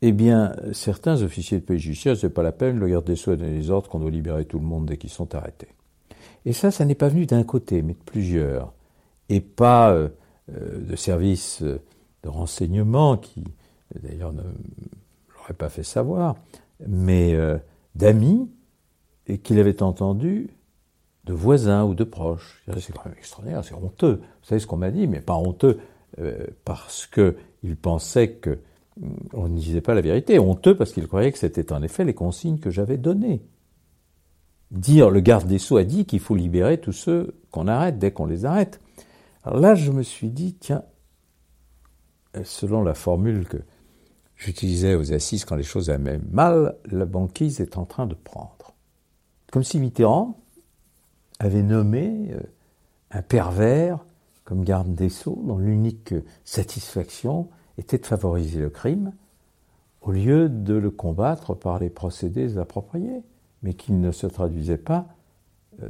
eh 0.00 0.12
bien, 0.12 0.56
certains 0.72 1.20
officiers 1.20 1.60
de 1.60 1.64
police 1.64 1.82
judiciaire, 1.82 2.16
c'est 2.16 2.30
pas 2.30 2.42
la 2.42 2.52
peine, 2.52 2.78
le 2.78 2.88
garde 2.88 3.04
des 3.04 3.16
Sceaux 3.16 3.36
donné 3.36 3.50
les 3.50 3.70
ordres 3.70 3.90
qu'on 3.90 3.98
doit 3.98 4.10
libérer 4.10 4.46
tout 4.46 4.58
le 4.58 4.64
monde 4.64 4.86
dès 4.86 4.96
qu'ils 4.96 5.10
sont 5.10 5.34
arrêtés. 5.34 5.68
Et 6.46 6.54
ça, 6.54 6.70
ça 6.70 6.86
n'est 6.86 6.94
pas 6.94 7.08
venu 7.08 7.26
d'un 7.26 7.42
côté, 7.42 7.82
mais 7.82 7.92
de 7.92 8.02
plusieurs. 8.02 8.72
Et 9.28 9.42
pas 9.42 9.90
euh, 9.90 10.08
de 10.48 10.96
services 10.96 11.62
euh, 11.62 11.80
de 12.22 12.28
renseignement 12.28 13.16
qui, 13.16 13.44
d'ailleurs, 14.02 14.32
ne 14.32 14.42
l'auraient 15.34 15.54
pas 15.54 15.68
fait 15.68 15.82
savoir, 15.82 16.36
mais 16.86 17.36
d'amis 17.94 18.48
et 19.28 19.38
qu'il 19.38 19.60
avait 19.60 19.82
entendu 19.82 20.50
de 21.24 21.32
voisins 21.32 21.84
ou 21.84 21.94
de 21.94 22.04
proches. 22.04 22.62
C'est 22.80 22.92
quand 22.92 23.04
même 23.04 23.14
extraordinaire, 23.18 23.62
c'est 23.62 23.74
honteux. 23.74 24.16
Vous 24.16 24.48
savez 24.48 24.60
ce 24.60 24.66
qu'on 24.66 24.78
m'a 24.78 24.90
dit, 24.90 25.06
mais 25.06 25.20
pas 25.20 25.34
honteux 25.34 25.78
euh, 26.18 26.46
parce 26.64 27.06
qu'ils 27.06 27.76
pensaient 27.80 28.32
que 28.32 28.58
on 29.32 29.46
ne 29.46 29.56
disait 29.56 29.80
pas 29.80 29.94
la 29.94 30.00
vérité, 30.00 30.40
honteux 30.40 30.76
parce 30.76 30.92
qu'ils 30.92 31.06
croyaient 31.06 31.30
que 31.30 31.38
c'était 31.38 31.72
en 31.72 31.82
effet 31.82 32.04
les 32.04 32.14
consignes 32.14 32.58
que 32.58 32.70
j'avais 32.70 32.96
données. 32.96 33.42
Dire, 34.72 35.10
le 35.10 35.20
garde 35.20 35.46
des 35.46 35.58
Sceaux 35.58 35.76
a 35.76 35.84
dit 35.84 36.04
qu'il 36.04 36.18
faut 36.18 36.34
libérer 36.34 36.78
tous 36.78 36.92
ceux 36.92 37.36
qu'on 37.52 37.68
arrête 37.68 37.98
dès 37.98 38.10
qu'on 38.10 38.26
les 38.26 38.44
arrête. 38.44 38.80
Là, 39.54 39.74
je 39.74 39.90
me 39.90 40.02
suis 40.02 40.30
dit, 40.30 40.54
tiens, 40.54 40.82
selon 42.44 42.82
la 42.82 42.94
formule 42.94 43.46
que 43.46 43.58
j'utilisais 44.36 44.94
aux 44.94 45.12
assises 45.12 45.44
quand 45.44 45.56
les 45.56 45.62
choses 45.62 45.90
allaient 45.90 46.20
mal, 46.30 46.76
la 46.84 47.06
banquise 47.06 47.60
est 47.60 47.76
en 47.76 47.84
train 47.84 48.06
de 48.06 48.14
prendre. 48.14 48.74
Comme 49.50 49.64
si 49.64 49.78
Mitterrand, 49.78 50.38
avait 51.40 51.62
nommé 51.62 52.32
euh, 52.32 52.40
un 53.10 53.22
pervers 53.22 54.04
comme 54.44 54.64
garde 54.64 54.94
des 54.94 55.10
sceaux, 55.10 55.42
dont 55.44 55.58
l'unique 55.58 56.14
satisfaction 56.44 57.48
était 57.76 57.98
de 57.98 58.06
favoriser 58.06 58.60
le 58.60 58.70
crime, 58.70 59.12
au 60.00 60.10
lieu 60.10 60.48
de 60.48 60.74
le 60.74 60.90
combattre 60.90 61.54
par 61.54 61.78
les 61.78 61.90
procédés 61.90 62.56
appropriés, 62.56 63.22
mais 63.62 63.74
qu'il 63.74 64.00
ne 64.00 64.10
se 64.10 64.26
traduisait 64.26 64.78
pas 64.78 65.06
euh, 65.82 65.88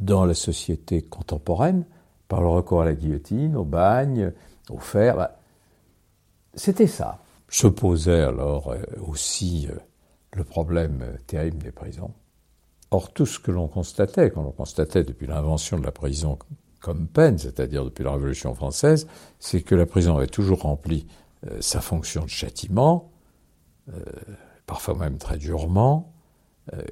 dans 0.00 0.24
la 0.24 0.34
société 0.34 1.02
contemporaine 1.02 1.84
par 2.28 2.40
le 2.40 2.48
recours 2.48 2.82
à 2.82 2.84
la 2.84 2.94
guillotine, 2.94 3.56
au 3.56 3.64
bagne, 3.64 4.32
au 4.70 4.78
fer. 4.78 5.16
Bah, 5.16 5.38
c'était 6.54 6.86
ça. 6.86 7.20
Se 7.48 7.66
posait 7.66 8.22
alors 8.22 8.72
euh, 8.72 8.82
aussi 9.06 9.68
le 10.32 10.44
problème 10.44 11.04
terrible 11.26 11.62
des 11.62 11.72
prisons. 11.72 12.12
Or, 12.90 13.12
tout 13.12 13.26
ce 13.26 13.38
que 13.38 13.50
l'on 13.50 13.66
constatait, 13.66 14.30
quand 14.30 14.42
l'on 14.42 14.52
constatait 14.52 15.02
depuis 15.02 15.26
l'invention 15.26 15.78
de 15.78 15.84
la 15.84 15.92
prison 15.92 16.38
comme 16.80 17.08
peine, 17.08 17.38
c'est-à-dire 17.38 17.84
depuis 17.84 18.04
la 18.04 18.12
Révolution 18.12 18.54
française, 18.54 19.08
c'est 19.38 19.62
que 19.62 19.74
la 19.74 19.86
prison 19.86 20.16
avait 20.16 20.26
toujours 20.26 20.60
rempli 20.62 21.06
euh, 21.46 21.60
sa 21.60 21.80
fonction 21.80 22.24
de 22.24 22.28
châtiment, 22.28 23.10
euh, 23.88 24.00
parfois 24.66 24.94
même 24.94 25.18
très 25.18 25.38
durement, 25.38 26.12
euh, 26.74 26.82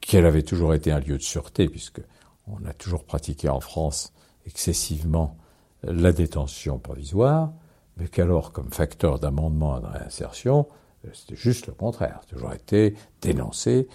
qu'elle 0.00 0.26
avait 0.26 0.42
toujours 0.42 0.74
été 0.74 0.92
un 0.92 1.00
lieu 1.00 1.18
de 1.18 1.22
sûreté, 1.22 1.68
puisque 1.68 2.00
on 2.46 2.64
a 2.64 2.72
toujours 2.72 3.04
pratiqué 3.04 3.48
en 3.48 3.60
France 3.60 4.12
excessivement 4.46 5.36
la 5.82 6.12
détention 6.12 6.78
provisoire, 6.78 7.52
mais 7.96 8.08
qu'alors, 8.08 8.52
comme 8.52 8.70
facteur 8.70 9.18
d'amendement 9.18 9.78
et 9.78 9.80
de 9.80 9.86
réinsertion, 9.86 10.66
c'était 11.12 11.36
juste 11.36 11.66
le 11.66 11.72
contraire. 11.72 12.20
toujours 12.26 12.52
été 12.52 12.94
dénoncé, 13.20 13.88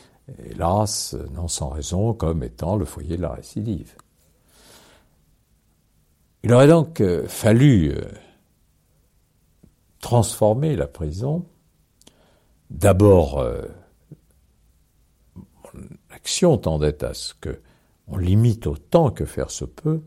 hélas, 0.46 1.16
non 1.34 1.48
sans 1.48 1.70
raison, 1.70 2.14
comme 2.14 2.44
étant 2.44 2.76
le 2.76 2.86
foyer 2.86 3.18
de 3.18 3.22
la 3.22 3.34
récidive. 3.34 3.96
Il 6.44 6.54
aurait 6.54 6.68
donc 6.68 7.02
euh, 7.02 7.28
fallu 7.28 7.92
euh, 7.92 8.02
transformer 10.00 10.76
la 10.76 10.88
prison, 10.88 11.46
d'abord 12.72 13.40
euh, 13.40 13.62
l'action 16.10 16.58
tendait 16.58 17.04
à 17.04 17.14
ce 17.14 17.34
que 17.36 17.62
on 18.08 18.18
limite 18.18 18.68
autant 18.68 19.12
que 19.12 19.26
faire 19.26 19.52
se 19.52 19.66
peut 19.66 20.02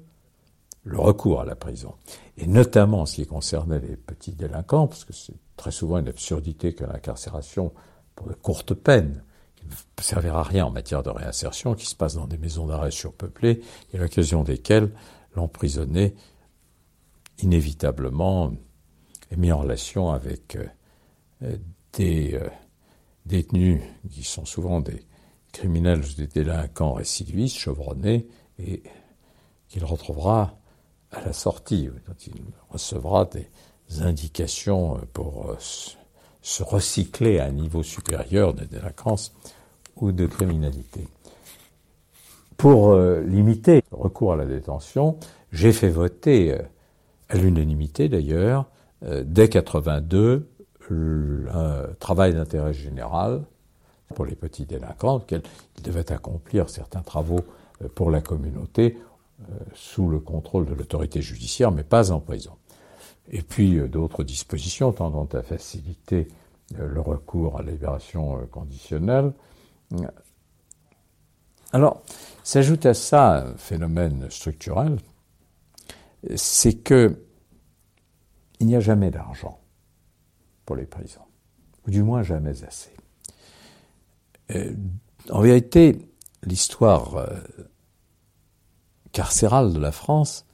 le 0.84 0.98
recours 0.98 1.40
à 1.40 1.44
la 1.44 1.56
prison, 1.56 1.94
et 2.36 2.46
notamment 2.46 3.02
en 3.02 3.06
ce 3.06 3.16
qui 3.16 3.26
concernait 3.26 3.80
les 3.80 3.96
petits 3.96 4.32
délinquants, 4.32 4.86
parce 4.86 5.04
que 5.04 5.14
c'est 5.14 5.34
très 5.56 5.70
souvent 5.70 5.98
une 5.98 6.08
absurdité 6.08 6.74
que 6.74 6.84
l'incarcération 6.84 7.72
pour 8.14 8.28
de 8.28 8.34
courtes 8.34 8.74
peines, 8.74 9.22
qui 9.56 9.64
ne 9.66 10.02
servira 10.02 10.40
à 10.40 10.42
rien 10.42 10.66
en 10.66 10.70
matière 10.70 11.02
de 11.02 11.10
réinsertion, 11.10 11.74
qui 11.74 11.86
se 11.86 11.96
passe 11.96 12.14
dans 12.14 12.26
des 12.26 12.36
maisons 12.36 12.66
d'arrêt 12.66 12.90
surpeuplées, 12.90 13.62
et 13.92 13.96
à 13.96 14.00
l'occasion 14.00 14.44
desquelles 14.44 14.92
l'emprisonné, 15.34 16.14
inévitablement, 17.38 18.52
est 19.30 19.36
mis 19.36 19.52
en 19.52 19.58
relation 19.58 20.10
avec 20.10 20.56
euh, 21.42 21.56
des 21.94 22.34
euh, 22.34 22.48
détenus 23.26 23.80
qui 24.10 24.22
sont 24.22 24.44
souvent 24.44 24.80
des 24.80 25.02
criminels 25.52 26.00
ou 26.04 26.14
des 26.14 26.26
délinquants 26.26 26.92
récidivistes, 26.92 27.56
chevronnés, 27.56 28.28
et 28.58 28.82
qu'il 29.68 29.84
retrouvera 29.84 30.58
à 31.14 31.24
la 31.24 31.32
sortie, 31.32 31.90
dont 32.06 32.14
il 32.26 32.42
recevra 32.70 33.24
des 33.26 34.02
indications 34.02 35.00
pour 35.12 35.50
euh, 35.50 35.56
se 36.42 36.62
recycler 36.62 37.38
à 37.38 37.46
un 37.46 37.52
niveau 37.52 37.82
supérieur 37.82 38.54
de 38.54 38.64
délinquance 38.64 39.34
ou 39.96 40.12
de 40.12 40.26
criminalité. 40.26 41.06
Pour 42.56 42.90
euh, 42.90 43.20
limiter 43.20 43.82
le 43.92 43.98
recours 43.98 44.32
à 44.32 44.36
la 44.36 44.46
détention, 44.46 45.18
j'ai 45.52 45.72
fait 45.72 45.88
voter, 45.88 46.52
euh, 46.52 46.62
à 47.28 47.36
l'unanimité 47.36 48.08
d'ailleurs, 48.08 48.66
dès 49.02 49.50
82, 49.50 50.48
un 50.90 51.82
travail 51.98 52.32
d'intérêt 52.32 52.72
général 52.72 53.42
pour 54.14 54.24
les 54.24 54.34
petits 54.34 54.64
délinquants, 54.64 55.22
ils 55.30 55.82
devaient 55.82 56.10
accomplir 56.10 56.70
certains 56.70 57.02
travaux 57.02 57.40
pour 57.94 58.10
la 58.10 58.22
communauté 58.22 58.96
sous 59.74 60.08
le 60.08 60.20
contrôle 60.20 60.66
de 60.66 60.74
l'autorité 60.74 61.20
judiciaire, 61.20 61.72
mais 61.72 61.84
pas 61.84 62.12
en 62.12 62.20
prison. 62.20 62.56
Et 63.30 63.42
puis 63.42 63.78
euh, 63.78 63.88
d'autres 63.88 64.24
dispositions 64.24 64.92
tendant 64.92 65.26
à 65.32 65.42
faciliter 65.42 66.28
euh, 66.78 66.86
le 66.86 67.00
recours 67.00 67.58
à 67.58 67.62
la 67.62 67.72
libération 67.72 68.38
euh, 68.38 68.46
conditionnelle. 68.46 69.32
Alors, 71.72 72.02
s'ajoute 72.42 72.86
à 72.86 72.94
ça 72.94 73.46
un 73.46 73.56
phénomène 73.56 74.30
structurel, 74.30 74.98
c'est 76.36 76.74
que 76.74 77.20
il 78.60 78.66
n'y 78.66 78.76
a 78.76 78.80
jamais 78.80 79.10
d'argent 79.10 79.60
pour 80.64 80.76
les 80.76 80.86
prisons, 80.86 81.20
ou 81.86 81.90
du 81.90 82.02
moins 82.02 82.22
jamais 82.22 82.62
assez. 82.64 82.90
En 85.30 85.40
vérité, 85.40 85.98
l'histoire 86.44 87.28
carcérale 89.14 89.72
de 89.72 89.78
la 89.78 89.92
France 89.92 90.44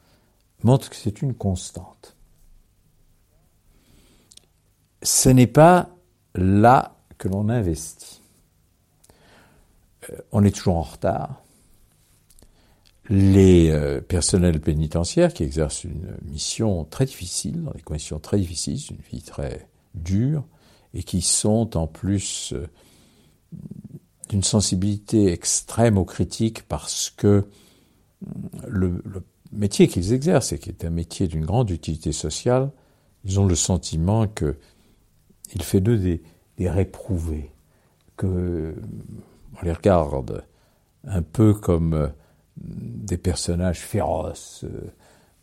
montre 0.62 0.90
que 0.90 0.96
c'est 0.96 1.22
une 1.22 1.34
constante. 1.34 2.14
Ce 5.02 5.30
n'est 5.30 5.48
pas 5.48 5.88
là 6.34 6.94
que 7.18 7.26
l'on 7.26 7.48
investit. 7.48 8.20
Euh, 10.10 10.16
on 10.30 10.44
est 10.44 10.54
toujours 10.54 10.76
en 10.76 10.82
retard. 10.82 11.42
Les 13.08 13.70
euh, 13.70 14.00
personnels 14.00 14.60
pénitentiaires 14.60 15.32
qui 15.32 15.42
exercent 15.42 15.84
une 15.84 16.16
mission 16.22 16.84
très 16.84 17.06
difficile, 17.06 17.64
dans 17.64 17.72
des 17.72 17.80
conditions 17.80 18.20
très 18.20 18.38
difficiles, 18.38 18.78
une 18.90 19.02
vie 19.10 19.22
très 19.22 19.68
dure, 19.94 20.44
et 20.92 21.02
qui 21.02 21.22
sont 21.22 21.78
en 21.78 21.86
plus 21.86 22.52
euh, 22.52 22.68
d'une 24.28 24.44
sensibilité 24.44 25.32
extrême 25.32 25.96
aux 25.96 26.04
critiques 26.04 26.62
parce 26.68 27.08
que 27.08 27.48
le, 28.66 29.02
métier 29.52 29.88
qu'ils 29.88 30.12
exercent, 30.12 30.52
et 30.52 30.58
qui 30.58 30.70
est 30.70 30.84
un 30.84 30.90
métier 30.90 31.26
d'une 31.26 31.44
grande 31.44 31.70
utilité 31.70 32.12
sociale, 32.12 32.70
ils 33.24 33.40
ont 33.40 33.46
le 33.46 33.56
sentiment 33.56 34.26
que 34.26 34.56
il 35.54 35.62
fait 35.62 35.80
d'eux 35.80 35.98
des, 35.98 36.22
réprouvés, 36.68 37.50
que 38.16 38.74
on 39.60 39.64
les 39.64 39.72
regarde 39.72 40.44
un 41.06 41.22
peu 41.22 41.54
comme 41.54 41.94
euh, 41.94 42.08
des 42.56 43.16
personnages 43.16 43.80
féroces, 43.80 44.64
euh, 44.64 44.92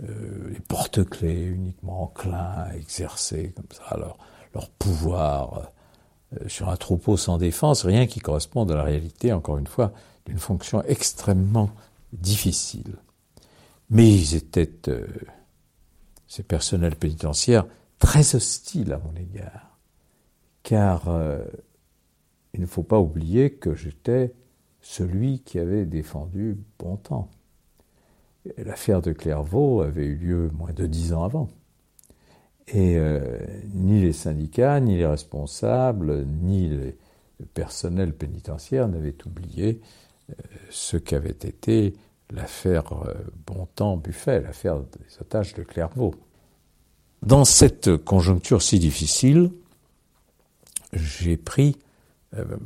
euh, 0.03 0.49
les 0.53 0.59
porte-clés 0.59 1.41
uniquement 1.41 2.03
enclins 2.03 2.53
à 2.55 2.75
exercer 2.75 3.51
comme 3.55 3.65
ça 3.71 3.97
leur, 3.97 4.17
leur 4.53 4.69
pouvoir 4.69 5.71
sur 6.47 6.69
un 6.69 6.75
troupeau 6.75 7.15
sans 7.17 7.37
défense, 7.37 7.85
rien 7.85 8.05
qui 8.05 8.19
corresponde 8.19 8.69
à 8.71 8.75
la 8.75 8.83
réalité, 8.83 9.31
encore 9.31 9.57
une 9.57 9.67
fois, 9.67 9.93
d'une 10.25 10.37
fonction 10.37 10.83
extrêmement 10.83 11.71
difficile. 12.13 12.95
Mais 13.89 14.09
ils 14.09 14.35
étaient, 14.35 14.89
euh, 14.89 15.07
ces 16.27 16.43
personnels 16.43 16.95
pénitentiaires, 16.95 17.65
très 17.99 18.35
hostiles 18.35 18.93
à 18.93 18.99
mon 18.99 19.15
égard, 19.15 19.77
car 20.63 21.07
euh, 21.07 21.43
il 22.53 22.61
ne 22.61 22.65
faut 22.65 22.83
pas 22.83 22.99
oublier 22.99 23.51
que 23.51 23.73
j'étais 23.73 24.33
celui 24.81 25.39
qui 25.39 25.59
avait 25.59 25.85
défendu 25.85 26.57
Bontemps. 26.79 27.29
L'affaire 28.57 29.01
de 29.01 29.11
Clairvaux 29.11 29.81
avait 29.81 30.05
eu 30.05 30.15
lieu 30.15 30.49
moins 30.53 30.73
de 30.73 30.85
dix 30.85 31.13
ans 31.13 31.23
avant. 31.23 31.49
Et 32.67 32.97
euh, 32.97 33.37
ni 33.73 34.01
les 34.01 34.13
syndicats, 34.13 34.79
ni 34.79 34.97
les 34.97 35.05
responsables, 35.05 36.25
ni 36.25 36.69
les, 36.69 36.97
le 37.39 37.45
personnel 37.45 38.13
pénitentiaire 38.13 38.87
n'avaient 38.87 39.17
oublié 39.25 39.81
ce 40.69 40.97
qu'avait 40.97 41.29
été 41.29 41.93
l'affaire 42.31 42.93
euh, 42.93 43.13
Bontemps-Buffet, 43.45 44.41
l'affaire 44.41 44.79
des 44.79 45.21
otages 45.21 45.53
de 45.53 45.63
Clairvaux. 45.63 46.15
Dans 47.23 47.45
cette 47.45 47.97
conjoncture 47.97 48.61
si 48.61 48.79
difficile, 48.79 49.51
j'ai 50.93 51.37
pris 51.37 51.77
euh, 52.35 52.57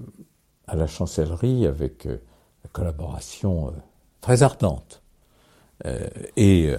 à 0.67 0.75
la 0.75 0.87
chancellerie 0.87 1.67
avec 1.67 2.05
euh, 2.05 2.17
la 2.63 2.69
collaboration 2.71 3.73
très 4.21 4.43
ardente 4.43 5.01
et 6.37 6.75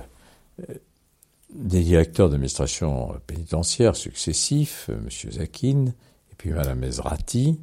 des 1.52 1.82
directeurs 1.82 2.30
d'administration 2.30 3.16
pénitentiaire 3.26 3.96
successifs, 3.96 4.88
M. 4.90 5.08
Zakin 5.32 5.86
et 5.86 6.34
puis 6.38 6.50
Mme 6.50 6.84
Ezrati, 6.84 7.58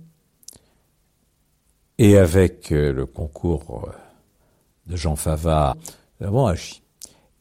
et 1.99 2.17
avec 2.17 2.71
le 2.71 3.05
concours 3.05 3.91
de 4.88 4.95
Jean 4.95 5.15
Favard, 5.15 5.75
nous 6.19 6.27
avons 6.27 6.47
agi. 6.47 6.81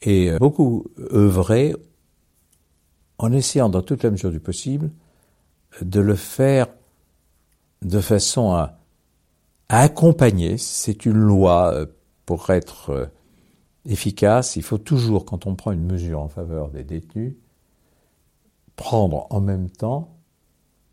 Et 0.03 0.31
euh, 0.31 0.38
beaucoup 0.38 0.85
œuvré 1.12 1.75
en 3.18 3.33
essayant, 3.33 3.68
dans 3.68 3.83
toute 3.83 4.03
la 4.03 4.11
mesure 4.11 4.31
du 4.31 4.40
possible, 4.40 4.90
de 5.81 6.01
le 6.01 6.14
faire 6.14 6.66
de 7.83 8.01
façon 8.01 8.53
à, 8.53 8.75
accompagner. 9.68 10.57
C'est 10.59 11.07
une 11.07 11.18
loi 11.18 11.73
euh, 11.73 11.87
pour 12.27 12.51
être 12.51 12.90
euh, 12.90 13.07
efficace. 13.85 14.57
Il 14.57 14.62
faut 14.62 14.79
toujours, 14.79 15.25
quand 15.25 15.47
on 15.47 15.55
prend 15.55 15.73
une 15.73 15.87
mesure 15.87 16.21
en 16.21 16.29
faveur 16.29 16.71
des 16.71 16.85
détenus, 16.85 17.35
prendre 18.77 19.27
en 19.31 19.40
même 19.40 19.71
temps 19.71 20.18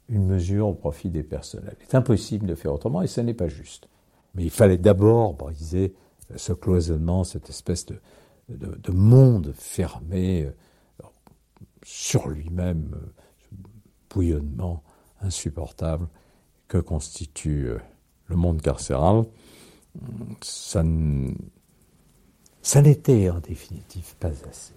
une 0.10 0.26
mesure 0.26 0.68
au 0.68 0.74
profit 0.74 1.10
des 1.10 1.24
personnels. 1.24 1.76
C'est 1.88 1.96
impossible 1.96 2.46
de 2.46 2.56
faire 2.56 2.74
autrement 2.74 3.02
et 3.02 3.08
ce 3.08 3.22
n'est 3.22 3.34
pas 3.34 3.48
juste. 3.48 3.88
Mais 4.36 4.44
il 4.44 4.50
fallait 4.50 4.78
d'abord 4.78 5.34
briser 5.34 5.94
ce 6.36 6.54
cloisonnement, 6.54 7.24
cette 7.24 7.50
espèce 7.50 7.86
de, 7.86 8.00
de, 8.50 8.92
monde 8.92 9.54
fermé 9.56 10.44
euh, 10.44 10.52
sur 11.84 12.28
lui-même, 12.28 12.92
euh, 12.96 13.14
ce 13.40 13.56
bouillonnement 14.14 14.84
insupportable 15.22 16.08
que 16.68 16.78
constitue 16.78 17.68
euh, 17.68 17.80
le 18.28 18.36
monde 18.36 18.62
carcéral, 18.62 19.26
ça 20.42 20.84
n'était 22.82 23.30
en 23.30 23.40
définitive 23.40 24.16
pas 24.20 24.32
assez. 24.50 24.74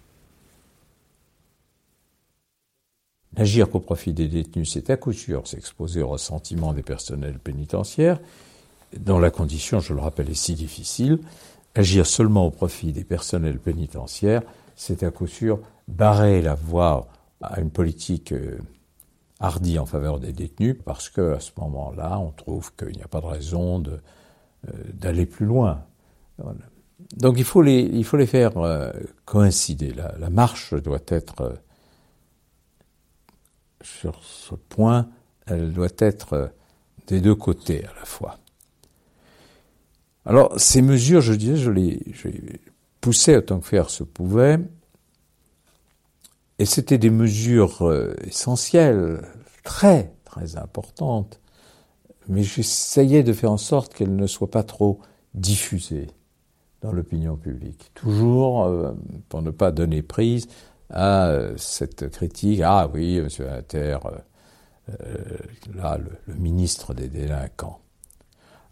N'agir 3.37 3.69
qu'au 3.69 3.81
profit 3.81 4.13
des 4.13 4.29
détenus, 4.29 4.73
c'est 4.73 4.91
à 4.91 4.97
coup 4.97 5.13
sûr 5.13 5.47
s'exposer 5.47 6.03
au 6.03 6.09
ressentiment 6.09 6.73
des 6.73 6.83
personnels 6.83 7.39
pénitentiaires, 7.39 8.19
dans 8.97 9.19
la 9.19 9.31
condition, 9.31 9.81
je 9.81 9.93
le 9.93 10.01
rappelle, 10.01 10.31
est 10.31 10.35
si 10.35 10.55
difficile, 10.55 11.19
agir 11.75 12.07
seulement 12.07 12.47
au 12.47 12.51
profit 12.51 12.93
des 12.93 13.05
personnels 13.05 13.59
pénitentiaires, 13.59 14.43
c'est 14.77 15.03
à 15.03 15.11
coup 15.11 15.27
sûr 15.27 15.61
barrer 15.87 16.41
la 16.41 16.55
voie 16.55 17.09
à 17.43 17.61
une 17.61 17.71
politique 17.71 18.33
euh, 18.33 18.59
hardie 19.41 19.79
en 19.79 19.87
faveur 19.87 20.19
des 20.19 20.33
détenus, 20.33 20.77
parce 20.85 21.09
que 21.09 21.35
à 21.35 21.41
ce 21.41 21.51
moment-là, 21.59 22.19
on 22.19 22.31
trouve 22.31 22.75
qu'il 22.75 22.97
n'y 22.97 23.03
a 23.03 23.09
pas 23.09 23.21
de 23.21 23.27
raison 23.27 23.83
euh, 23.87 24.73
d'aller 24.95 25.27
plus 25.27 25.47
loin. 25.47 25.85
Donc 27.17 27.37
il 27.39 27.45
faut 27.45 27.63
les, 27.63 28.03
faire 28.27 28.57
euh, 28.59 28.91
coïncider. 29.25 29.93
La, 29.93 30.31
marche 30.31 30.75
doit 30.75 31.03
être 31.09 31.61
sur 33.83 34.23
ce 34.23 34.55
point, 34.55 35.09
elle 35.47 35.73
doit 35.73 35.89
être 35.99 36.53
des 37.07 37.21
deux 37.21 37.35
côtés 37.35 37.85
à 37.85 37.95
la 37.99 38.05
fois. 38.05 38.39
Alors 40.25 40.59
ces 40.59 40.83
mesures, 40.83 41.21
je 41.21 41.33
disais, 41.33 41.57
je 41.57 41.71
les, 41.71 42.01
poussais 43.01 43.37
autant 43.37 43.61
que 43.61 43.67
faire 43.67 43.91
se 43.91 44.05
pouvait, 44.05 44.59
et 46.59 46.67
c'était 46.67 46.99
des 46.99 47.11
mesures 47.11 47.87
euh, 47.87 48.15
essentielles, 48.25 49.23
très, 49.63 50.13
très 50.25 50.57
importantes, 50.57 51.41
mais 52.29 52.43
j'essayais 52.43 53.23
de 53.23 53.33
faire 53.33 53.53
en 53.53 53.59
sorte 53.59 53.95
qu'elles 53.95 54.17
ne 54.17 54.27
soient 54.27 54.51
pas 54.51 54.65
trop 54.65 55.01
diffusées 55.35 56.09
dans 56.83 56.93
l'opinion 56.93 57.37
publique. 57.37 57.91
Toujours 57.95 58.65
euh, 58.65 58.93
pour 59.29 59.43
ne 59.43 59.51
pas 59.51 59.73
donner 59.73 60.03
prise 60.03 60.49
à 60.91 61.29
euh, 61.29 61.55
cette 61.57 62.11
critique. 62.11 62.61
Ah 62.65 62.89
oui, 62.93 63.21
monsieur 63.21 63.51
Inter, 63.51 63.99
là, 65.75 65.99
le, 65.99 66.35
ministre 66.35 66.95
des 66.95 67.09
délinquants. 67.09 67.81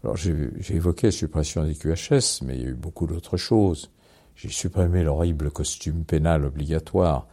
Alors 0.03 0.15
j'ai 0.15 0.51
évoqué 0.69 1.07
la 1.07 1.11
suppression 1.11 1.63
des 1.63 1.75
QHS, 1.75 2.43
mais 2.43 2.55
il 2.55 2.61
y 2.61 2.65
a 2.65 2.69
eu 2.69 2.75
beaucoup 2.75 3.07
d'autres 3.07 3.37
choses. 3.37 3.91
J'ai 4.37 4.49
supprimé 4.49 5.03
l'horrible 5.03 5.49
costume 5.49 6.05
pénal 6.05 6.45
obligatoire 6.45 7.27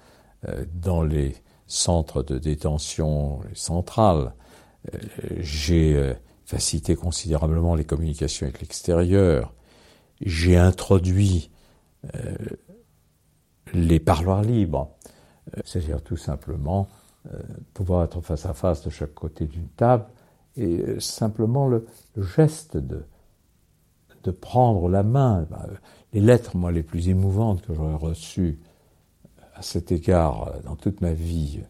euh, 0.49 0.65
dans 0.75 1.03
les 1.03 1.37
centres 1.67 2.23
de 2.23 2.39
détention 2.39 3.41
centrales. 3.53 4.35
Euh, 4.93 4.99
j'ai 5.39 5.95
euh, 5.95 6.15
facilité 6.47 6.97
considérablement 6.97 7.75
les 7.75 7.85
communications 7.85 8.47
avec 8.47 8.61
l'extérieur. 8.61 9.53
J'ai 10.23 10.57
introduit 10.57 11.51
les 13.75 14.01
parloirs 14.01 14.43
libres, 14.43 14.91
c'est-à-dire 15.65 16.03
tout 16.03 16.17
simplement 16.17 16.89
pouvoir 17.73 18.05
être 18.05 18.21
face 18.21 18.45
à 18.47 18.53
face 18.53 18.83
de 18.83 18.91
chaque 18.91 19.15
côté 19.15 19.47
d'une 19.47 19.69
table 19.69 20.05
et 20.57 21.01
simplement 21.01 21.67
le, 21.67 21.87
geste 22.17 22.77
de, 22.77 23.05
de 24.23 24.31
prendre 24.31 24.89
la 24.89 25.03
main. 25.03 25.47
Bah, 25.51 25.67
les 26.13 26.21
lettres, 26.21 26.57
moi, 26.57 26.71
les 26.71 26.83
plus 26.83 27.09
émouvantes 27.09 27.63
que 27.63 27.75
j'aurais 27.75 27.95
reçues 27.95 28.59
à 29.55 29.63
cet 29.63 29.93
égard 29.93 30.53
dans 30.65 30.77
toute 30.77 31.01
ma 31.01 31.13
vie 31.13 31.61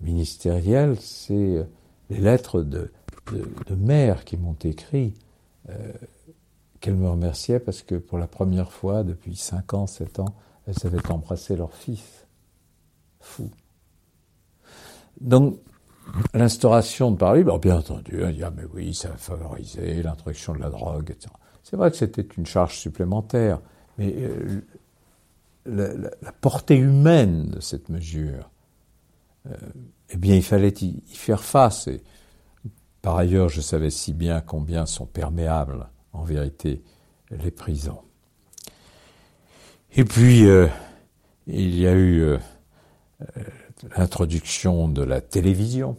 ministérielle, 0.00 0.96
c'est 1.00 1.66
les 2.08 2.18
lettres 2.18 2.62
de, 2.62 2.90
de, 3.32 3.74
mères 3.74 4.24
qui 4.24 4.36
m'ont 4.36 4.56
écrit 4.64 5.14
euh, 5.68 5.92
qu'elles 6.80 6.96
me 6.96 7.08
remerciaient 7.08 7.60
parce 7.60 7.82
que 7.82 7.94
pour 7.94 8.18
la 8.18 8.26
première 8.26 8.72
fois 8.72 9.04
depuis 9.04 9.36
5 9.36 9.74
ans, 9.74 9.86
7 9.86 10.20
ans, 10.20 10.34
elles 10.66 10.86
avaient 10.86 11.10
embrassé 11.10 11.56
leur 11.56 11.74
fils. 11.74 12.26
Fou. 13.20 13.50
Donc, 15.20 15.58
l'instauration 16.34 17.10
de 17.10 17.16
Paris, 17.16 17.44
bien 17.60 17.78
entendu, 17.78 18.24
on 18.24 18.30
dit, 18.30 18.42
ah 18.42 18.52
mais 18.54 18.64
oui, 18.72 18.94
ça 18.94 19.12
a 19.12 19.16
favorisé 19.16 20.02
l'introduction 20.02 20.54
de 20.54 20.60
la 20.60 20.70
drogue, 20.70 21.10
etc. 21.10 21.32
C'est 21.62 21.76
vrai 21.76 21.90
que 21.90 21.96
c'était 21.96 22.26
une 22.36 22.46
charge 22.46 22.78
supplémentaire, 22.78 23.60
mais 23.98 24.14
euh, 24.16 24.62
la, 25.66 26.32
portée 26.40 26.76
humaine 26.76 27.50
de 27.50 27.60
cette 27.60 27.88
mesure, 27.90 28.50
euh, 29.46 29.54
eh 30.10 30.16
bien, 30.16 30.36
il 30.36 30.42
fallait 30.42 30.74
y, 30.80 31.02
faire 31.06 31.44
face. 31.44 31.86
Et, 31.86 32.02
par 33.02 33.16
ailleurs, 33.16 33.48
je 33.48 33.60
savais 33.60 33.90
si 33.90 34.12
bien 34.12 34.40
combien 34.40 34.86
sont 34.86 35.06
perméables, 35.06 35.88
en 36.12 36.24
vérité, 36.24 36.82
les 37.30 37.50
prisons. 37.50 38.02
Et 39.92 40.04
puis, 40.04 40.46
euh, 40.46 40.68
il 41.46 41.74
y 41.74 41.86
a 41.86 41.92
eu 41.92 42.20
euh, 42.20 42.38
l'introduction 43.96 44.88
de 44.88 45.02
la 45.02 45.20
télévision 45.20 45.96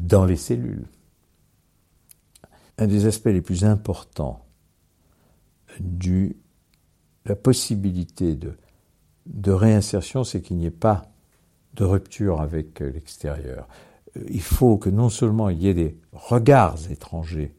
dans 0.00 0.24
les 0.24 0.36
cellules. 0.36 0.86
Un 2.78 2.86
des 2.86 3.06
aspects 3.06 3.26
les 3.26 3.40
plus 3.40 3.64
importants 3.64 4.44
du 5.80 6.36
la 7.26 7.36
possibilité 7.36 8.34
de, 8.34 8.56
de 9.26 9.52
réinsertion, 9.52 10.24
c'est 10.24 10.42
qu'il 10.42 10.56
n'y 10.56 10.66
ait 10.66 10.70
pas 10.70 11.02
de 11.74 11.84
rupture 11.84 12.40
avec 12.40 12.82
euh, 12.82 12.90
l'extérieur. 12.90 13.66
Euh, 14.16 14.24
il 14.28 14.42
faut 14.42 14.76
que 14.76 14.90
non 14.90 15.08
seulement 15.08 15.48
il 15.48 15.62
y 15.62 15.68
ait 15.68 15.74
des 15.74 15.96
regards 16.12 16.90
étrangers 16.90 17.54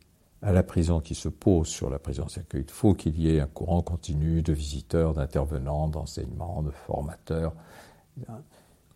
à 0.46 0.52
la 0.52 0.64
prison 0.64 1.00
qui 1.00 1.16
se 1.16 1.28
posent 1.28 1.68
sur 1.68 1.90
la 1.90 1.98
prison 1.98 2.28
il 2.54 2.64
faut 2.70 2.94
qu'il 2.94 3.20
y 3.20 3.36
ait 3.36 3.40
un 3.42 3.48
courant 3.48 3.82
continu 3.82 4.44
de 4.44 4.54
visiteurs, 4.54 5.14
d'intervenants, 5.14 5.88
d'enseignants, 5.88 6.62
de 6.62 6.70
formateurs. 6.72 7.54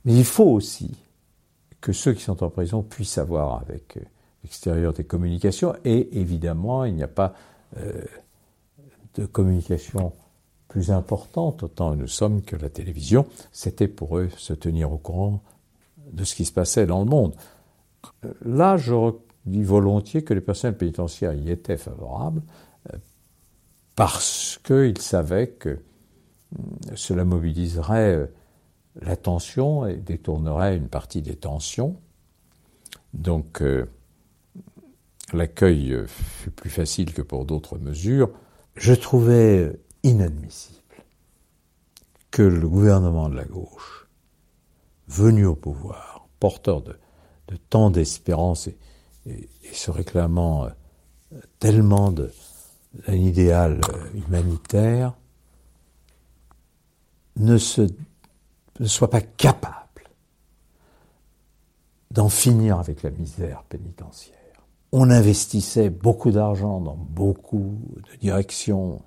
Mais 0.05 0.13
il 0.13 0.25
faut 0.25 0.45
aussi 0.45 0.95
que 1.81 1.91
ceux 1.91 2.13
qui 2.13 2.21
sont 2.21 2.43
en 2.43 2.49
prison 2.49 2.83
puissent 2.83 3.17
avoir 3.17 3.62
avec 3.62 3.97
euh, 3.97 4.01
l'extérieur 4.43 4.93
des 4.93 5.03
communications 5.03 5.75
et 5.83 6.19
évidemment 6.19 6.85
il 6.85 6.93
n'y 6.93 7.03
a 7.03 7.07
pas 7.07 7.33
de 9.15 9.25
communication 9.25 10.13
plus 10.69 10.91
importante, 10.91 11.63
autant 11.63 11.95
nous 11.95 12.07
sommes 12.07 12.41
que 12.41 12.55
la 12.55 12.69
télévision, 12.69 13.25
c'était 13.51 13.88
pour 13.88 14.17
eux 14.17 14.29
se 14.38 14.53
tenir 14.53 14.93
au 14.93 14.97
courant 14.97 15.41
de 16.13 16.23
ce 16.23 16.35
qui 16.35 16.45
se 16.45 16.53
passait 16.53 16.85
dans 16.85 16.99
le 16.99 17.05
monde. 17.05 17.35
Là, 18.45 18.77
je 18.77 18.93
dis 19.49 19.63
volontiers 19.63 20.23
que 20.23 20.33
les 20.33 20.41
personnels 20.41 20.77
pénitentiaires 20.77 21.33
y 21.33 21.49
étaient 21.49 21.77
favorables, 21.77 22.41
euh, 22.93 22.97
parce 23.95 24.59
qu'ils 24.63 24.99
savaient 24.99 25.49
que 25.49 25.79
hum, 26.57 26.77
cela 26.95 27.25
mobiliserait 27.25 28.15
euh, 28.15 28.25
l'attention 29.01 29.85
et 29.85 29.97
détournerait 29.97 30.77
une 30.77 30.88
partie 30.88 31.21
des 31.21 31.35
tensions. 31.35 31.97
Donc, 33.13 33.62
euh, 33.62 33.85
l'accueil 35.33 35.95
fut 36.07 36.51
plus 36.51 36.69
facile 36.69 37.13
que 37.13 37.21
pour 37.21 37.45
d'autres 37.45 37.77
mesures. 37.77 38.29
Je 38.75 38.93
trouvais 38.93 39.79
inadmissible 40.03 40.79
que 42.31 42.41
le 42.43 42.67
gouvernement 42.67 43.29
de 43.29 43.35
la 43.35 43.45
gauche, 43.45 44.07
venu 45.07 45.45
au 45.45 45.55
pouvoir, 45.55 46.27
porteur 46.39 46.81
de, 46.81 46.95
tant 47.69 47.89
d'espérance 47.89 48.67
et, 48.67 48.77
se 49.71 49.91
réclamant 49.91 50.65
euh, 50.65 50.69
tellement 51.60 52.12
d'un 52.12 52.29
idéal 53.13 53.82
euh, 53.89 54.10
humanitaire, 54.13 55.13
ne 57.36 57.58
soit 57.58 59.10
pas 59.10 59.21
capable 59.21 59.79
d'en 62.12 62.29
finir 62.29 62.79
avec 62.79 63.03
la 63.03 63.12
misère 63.12 63.63
pénitentiaire. 63.63 64.36
On 64.91 65.10
investissait 65.10 65.89
beaucoup 65.89 66.32
d'argent 66.32 66.82
dans 66.82 66.95
beaucoup 66.95 67.79
de 68.12 68.17
directions 68.17 69.01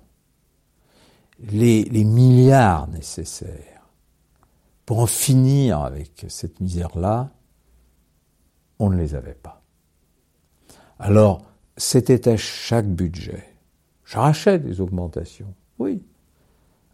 les, 1.39 2.03
milliards 2.05 2.87
nécessaires 2.87 3.89
pour 4.85 4.99
en 4.99 5.07
finir 5.07 5.79
avec 5.81 6.25
cette 6.29 6.59
misère-là, 6.59 7.31
on 8.79 8.89
ne 8.89 8.97
les 8.97 9.15
avait 9.15 9.33
pas. 9.33 9.62
Alors, 11.05 11.41
c'était 11.75 12.29
à 12.29 12.37
chaque 12.37 12.87
budget. 12.87 13.43
J'arrachais 14.05 14.57
des 14.57 14.79
augmentations, 14.79 15.53
oui. 15.77 16.01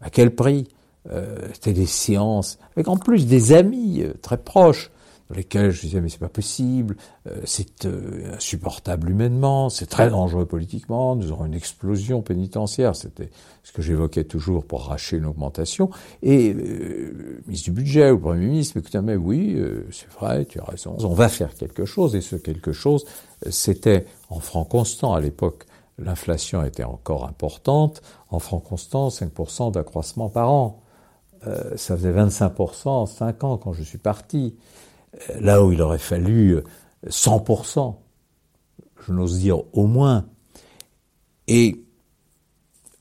À 0.00 0.10
quel 0.10 0.34
prix? 0.34 0.66
Euh, 1.10 1.48
C'était 1.54 1.72
des 1.72 1.86
séances, 1.86 2.58
avec 2.74 2.88
en 2.88 2.96
plus 2.96 3.26
des 3.26 3.52
amis 3.52 4.02
euh, 4.02 4.12
très 4.20 4.36
proches 4.36 4.90
dans 5.30 5.36
lesquels 5.36 5.70
je 5.70 5.82
disais 5.82 6.00
mais 6.00 6.08
c'est 6.08 6.18
pas 6.18 6.28
possible, 6.28 6.96
euh, 7.28 7.40
c'est 7.44 7.86
euh, 7.86 8.34
insupportable 8.34 9.10
humainement, 9.10 9.70
c'est 9.70 9.86
très 9.86 10.10
dangereux 10.10 10.44
politiquement, 10.44 11.14
nous 11.14 11.30
aurons 11.30 11.46
une 11.46 11.54
explosion 11.54 12.20
pénitentiaire, 12.20 12.96
c'était 12.96 13.30
ce 13.62 13.70
que 13.70 13.80
j'évoquais 13.80 14.24
toujours 14.24 14.64
pour 14.64 14.82
arracher 14.82 15.18
une 15.18 15.26
augmentation. 15.26 15.90
Et 16.24 16.52
euh, 16.52 17.40
ministre 17.46 17.66
du 17.66 17.70
budget 17.70 18.10
ou 18.10 18.18
premier 18.18 18.46
ministre, 18.46 18.76
écoutez 18.76 19.00
mais 19.00 19.14
oui, 19.14 19.54
euh, 19.56 19.86
c'est 19.92 20.10
vrai, 20.10 20.44
tu 20.46 20.58
as 20.58 20.64
raison, 20.64 20.96
on 20.98 21.14
va 21.14 21.28
faire 21.28 21.54
quelque 21.54 21.84
chose 21.84 22.16
et 22.16 22.22
ce 22.22 22.34
quelque 22.34 22.72
chose, 22.72 23.04
c'était 23.50 24.06
en 24.30 24.40
francs 24.40 24.68
constants 24.68 25.14
à 25.14 25.20
l'époque. 25.20 25.64
L'inflation 25.98 26.64
était 26.64 26.84
encore 26.84 27.26
importante. 27.26 28.02
En 28.30 28.38
francs 28.38 28.64
constants, 28.64 29.08
5% 29.08 29.72
d'accroissement 29.72 30.30
par 30.30 30.50
an. 30.50 30.82
ça 31.76 31.96
faisait 31.96 32.12
25% 32.12 32.88
en 32.88 33.06
5 33.06 33.44
ans 33.44 33.58
quand 33.58 33.74
je 33.74 33.82
suis 33.82 33.98
parti 33.98 34.54
là 35.40 35.64
où 35.64 35.72
il 35.72 35.82
aurait 35.82 35.98
fallu 35.98 36.58
100%, 37.06 37.96
je 39.06 39.12
n'ose 39.12 39.38
dire 39.38 39.62
au 39.72 39.86
moins. 39.86 40.26
Et 41.48 41.82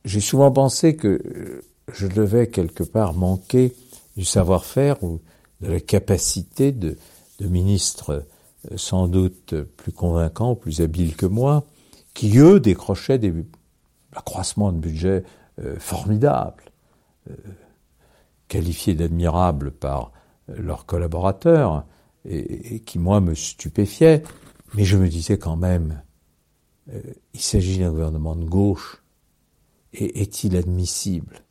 j'ai 0.06 0.22
souvent 0.22 0.52
pensé 0.52 0.96
que 0.96 1.62
je 1.94 2.08
devais 2.08 2.48
quelque 2.48 2.84
part 2.84 3.14
manquer 3.14 3.76
du 4.16 4.26
savoir-faire 4.26 5.04
ou 5.04 5.22
de 5.62 5.72
la 5.72 5.80
capacité 5.80 6.72
de, 6.72 6.98
ministres 7.40 8.26
euh, 8.70 8.78
sans 8.78 9.08
doute 9.08 9.56
plus 9.78 9.94
convaincants, 9.94 10.56
plus 10.56 10.82
habiles 10.82 11.16
que 11.16 11.26
moi, 11.26 11.64
qui 12.14 12.38
eux 12.38 12.60
décrochaient 12.60 13.18
des 13.18 13.34
accroissements 14.14 14.74
de 14.74 14.78
budget 14.78 15.24
euh, 15.62 15.78
formidables, 15.80 16.66
euh, 17.30 17.34
qualifiés 18.50 18.94
d'admirables 18.94 19.72
par 19.72 20.12
leurs 20.50 20.86
collaborateurs, 20.86 21.86
et, 22.26 22.80
qui 22.82 23.00
moi 23.00 23.22
me 23.22 23.34
stupéfiaient. 23.34 24.24
Mais 24.76 24.84
je 24.84 24.98
me 24.98 25.08
disais 25.08 25.38
quand 25.38 25.56
même, 25.58 26.02
il 27.34 27.40
s'agit 27.40 27.80
d'un 27.80 27.92
gouvernement 27.92 28.36
de 28.36 28.46
gauche, 28.46 29.04
et 29.94 30.22
est-il 30.22 30.56
admissible 30.56 31.44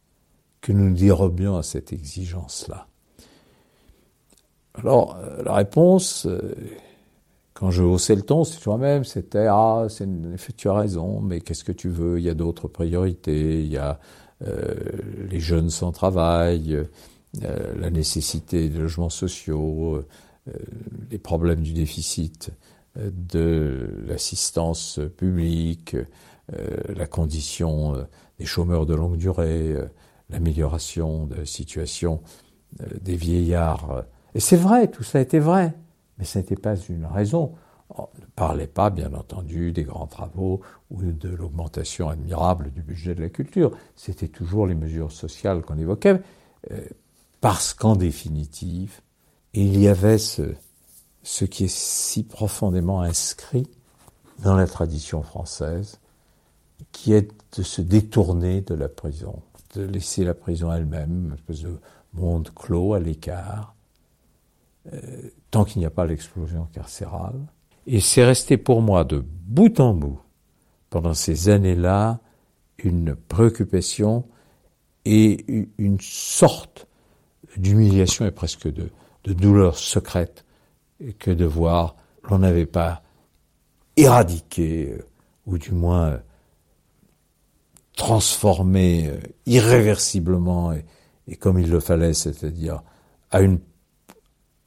que 0.61 0.72
nous 0.72 0.90
nous 0.90 0.96
dérobions 0.96 1.57
à 1.57 1.62
cette 1.62 1.92
exigence-là? 1.92 2.87
Alors, 4.74 5.16
euh, 5.16 5.42
la 5.42 5.54
réponse, 5.54 6.26
euh, 6.26 6.54
quand 7.59 7.72
je 7.72 7.83
haussais 7.83 8.14
le 8.14 8.22
ton, 8.22 8.44
c'est 8.44 8.61
toi-même, 8.61 9.02
c'était 9.02 9.46
Ah, 9.48 9.88
tu 10.57 10.68
as 10.68 10.74
raison, 10.74 11.20
mais 11.20 11.40
qu'est-ce 11.40 11.64
que 11.64 11.72
tu 11.72 11.88
veux? 11.88 12.20
Il 12.20 12.24
y 12.24 12.31
a 12.31 12.35
d'autres 12.35 12.68
priorités, 12.68 13.61
il 13.61 13.66
y 13.66 13.76
a 13.76 13.98
euh, 14.46 14.74
les 15.28 15.40
jeunes 15.40 15.68
sans 15.68 15.90
travail, 15.90 16.81
euh, 17.42 17.74
la 17.76 17.90
nécessité 17.90 18.68
de 18.68 18.78
logements 18.78 19.11
sociaux, 19.11 19.96
euh, 19.96 20.07
les 21.11 21.18
problèmes 21.18 21.61
du 21.61 21.72
déficit 21.72 22.50
de 22.96 24.04
l'assistance 24.06 25.00
publique, 25.16 25.96
la 26.48 27.06
condition 27.06 28.06
des 28.38 28.46
chômeurs 28.46 28.87
de 28.87 28.94
longue 28.94 29.16
durée, 29.16 29.76
l'amélioration 30.30 31.26
de 31.26 31.37
la 31.37 31.46
situation 31.46 32.20
euh, 32.80 32.87
des 33.00 33.16
vieillards. 33.16 34.04
Et 34.34 34.40
c'est 34.40 34.56
vrai, 34.56 34.88
tout 34.88 35.02
ça 35.02 35.20
était 35.20 35.38
vrai, 35.38 35.74
mais 36.18 36.24
ce 36.24 36.38
n'était 36.38 36.56
pas 36.56 36.76
une 36.76 37.06
raison. 37.06 37.54
On 37.90 38.02
ne 38.02 38.26
parlait 38.37 38.66
pas, 38.66 38.90
bien 38.90 39.14
entendu, 39.14 39.72
des 39.72 39.84
grands 39.84 40.06
travaux 40.06 40.61
ou 40.90 41.02
de 41.02 41.30
l'augmentation 41.30 42.08
admirable 42.11 42.70
du 42.70 42.82
budget 42.82 43.14
de 43.14 43.22
la 43.22 43.30
culture. 43.30 43.72
C'était 43.96 44.28
toujours 44.28 44.66
les 44.66 44.74
mesures 44.74 45.12
sociales 45.12 45.62
qu'on 45.62 45.78
évoquait, 45.78 46.20
euh, 46.70 46.80
parce 47.40 47.72
qu'en 47.72 47.96
définitive, 47.96 49.00
il 49.54 49.78
y 49.80 49.88
avait 49.88 50.18
ce, 50.18 50.54
ce 51.22 51.44
qui 51.44 51.64
est 51.64 51.74
si 51.74 52.22
profondément 52.22 53.00
inscrit 53.02 53.66
dans 54.40 54.56
la 54.56 54.66
tradition 54.66 55.22
française, 55.22 55.98
qui 56.92 57.12
est 57.12 57.30
de 57.56 57.62
se 57.62 57.82
détourner 57.82 58.61
de 58.61 58.74
la 58.74 58.88
prison 58.88 59.42
de 59.74 59.82
laisser 59.82 60.24
la 60.24 60.34
prison 60.34 60.72
elle-même, 60.72 61.26
une 61.26 61.34
espèce 61.34 61.62
de 61.62 61.78
monde 62.14 62.50
clos 62.54 62.94
à 62.94 63.00
l'écart, 63.00 63.74
euh, 64.92 65.30
tant 65.50 65.64
qu'il 65.64 65.80
n'y 65.80 65.87
a 65.87 65.90
pas 65.90 66.06
l'explosion 66.06 66.66
carcérale. 66.72 67.38
Et 67.87 68.00
c'est 68.00 68.24
resté 68.24 68.56
pour 68.56 68.82
moi 68.82 69.04
de 69.04 69.18
bout 69.46 69.80
en 69.80 69.94
bout, 69.94 70.20
pendant 70.90 71.14
ces 71.14 71.48
années-là, 71.48 72.20
une 72.78 73.14
préoccupation 73.14 74.24
et 75.04 75.68
une 75.78 76.00
sorte 76.00 76.87
d'humiliation 77.56 78.26
et 78.26 78.30
presque 78.30 78.70
de, 78.72 78.90
de 79.24 79.33
douleur 79.33 79.76
secrète 79.76 80.44
que 81.18 81.31
de 81.31 81.44
voir 81.44 81.96
l'on 82.24 82.38
n'avait 82.38 82.66
pas 82.66 83.02
éradiqué, 83.96 84.92
euh, 84.92 85.07
ou 85.46 85.59
du 85.59 85.72
moins 85.72 86.20
transformer 87.96 89.09
euh, 89.09 89.18
irréversiblement 89.46 90.72
et, 90.72 90.85
et, 91.26 91.37
comme 91.37 91.59
il 91.59 91.70
le 91.70 91.81
fallait, 91.81 92.14
c'est-à-dire 92.14 92.83
à 93.31 93.40
une 93.40 93.59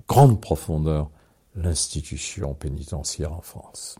grande 0.07 0.41
profondeur, 0.41 1.09
l'institution 1.55 2.53
pénitentiaire 2.53 3.33
en 3.33 3.41
France. 3.41 3.97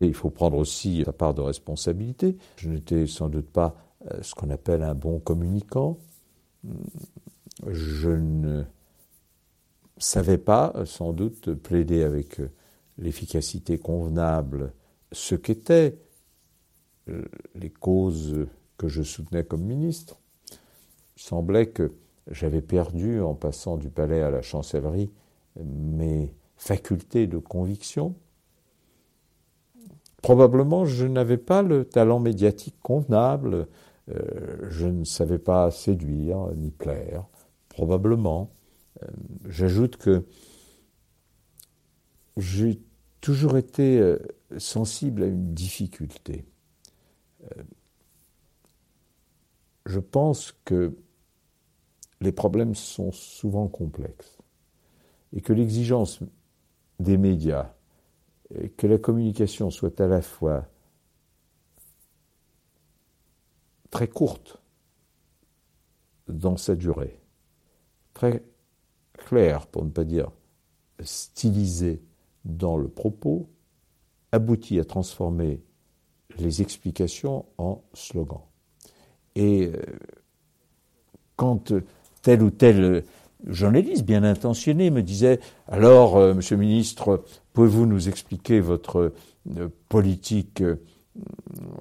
Et 0.00 0.06
il 0.06 0.14
faut 0.14 0.30
prendre 0.30 0.56
aussi 0.56 1.02
sa 1.04 1.12
part 1.12 1.34
de 1.34 1.40
responsabilité. 1.40 2.36
Je 2.56 2.68
n'étais 2.68 3.06
sans 3.06 3.28
doute 3.28 3.48
pas 3.48 3.74
euh, 4.10 4.22
ce 4.22 4.34
qu'on 4.34 4.50
appelle 4.50 4.82
un 4.82 4.94
bon 4.94 5.18
communicant. 5.18 5.98
Je 7.66 8.10
ne 8.10 8.64
savais 9.98 10.38
pas, 10.38 10.74
sans 10.84 11.12
doute, 11.12 11.54
plaider 11.54 12.02
avec 12.02 12.40
l'efficacité 12.98 13.78
convenable 13.78 14.72
ce 15.12 15.34
qu'était 15.34 15.98
euh, 17.08 17.24
les 17.54 17.70
causes 17.70 18.46
que 18.76 18.88
je 18.88 19.02
soutenais 19.02 19.44
comme 19.44 19.62
ministre. 19.62 20.18
Il 21.16 21.22
semblait 21.22 21.66
que 21.66 21.92
j'avais 22.30 22.60
perdu, 22.60 23.20
en 23.20 23.34
passant 23.34 23.76
du 23.76 23.88
palais 23.88 24.22
à 24.22 24.30
la 24.30 24.42
chancellerie, 24.42 25.10
mes 25.64 26.34
facultés 26.56 27.26
de 27.26 27.38
conviction. 27.38 28.14
Probablement, 30.22 30.84
je 30.84 31.06
n'avais 31.06 31.36
pas 31.36 31.62
le 31.62 31.84
talent 31.84 32.18
médiatique 32.18 32.76
convenable, 32.82 33.68
euh, 34.10 34.68
je 34.68 34.86
ne 34.86 35.04
savais 35.04 35.38
pas 35.38 35.70
séduire 35.70 36.48
ni 36.56 36.70
plaire, 36.70 37.26
probablement. 37.76 38.50
Euh, 39.02 39.06
j'ajoute 39.48 39.96
que 39.96 40.24
j'ai 42.36 42.80
toujours 43.20 43.56
été 43.56 44.16
sensible 44.58 45.22
à 45.22 45.26
une 45.26 45.52
difficulté 45.54 46.44
euh, 47.42 47.62
je 49.84 50.00
pense 50.00 50.52
que 50.64 50.96
les 52.20 52.32
problèmes 52.32 52.74
sont 52.74 53.12
souvent 53.12 53.68
complexes 53.68 54.38
et 55.32 55.40
que 55.40 55.52
l'exigence 55.52 56.20
des 56.98 57.18
médias, 57.18 57.74
et 58.54 58.70
que 58.70 58.86
la 58.86 58.98
communication 58.98 59.70
soit 59.70 60.00
à 60.00 60.06
la 60.06 60.22
fois 60.22 60.66
très 63.90 64.08
courte 64.08 64.60
dans 66.26 66.56
sa 66.56 66.74
durée, 66.74 67.20
très 68.16 68.42
claire, 69.12 69.66
pour 69.66 69.84
ne 69.84 69.90
pas 69.90 70.04
dire 70.04 70.30
stylisée 71.00 72.00
dans 72.46 72.78
le 72.78 72.88
propos, 72.88 73.50
aboutit 74.32 74.80
à 74.80 74.84
transformer 74.84 75.60
les 76.38 76.62
explications 76.62 77.44
en 77.58 77.82
slogan. 77.92 78.40
Et 79.34 79.66
euh, 79.66 79.82
quand 81.36 81.74
tel 82.22 82.42
ou 82.42 82.50
tel 82.50 83.04
journaliste 83.46 84.06
bien 84.06 84.24
intentionné 84.24 84.88
me 84.90 85.02
disait 85.02 85.38
Alors, 85.68 86.16
euh, 86.16 86.32
monsieur 86.32 86.56
le 86.56 86.62
ministre, 86.62 87.22
pouvez-vous 87.52 87.84
nous 87.84 88.08
expliquer 88.08 88.60
votre 88.60 89.12
euh, 89.58 89.68
politique 89.90 90.62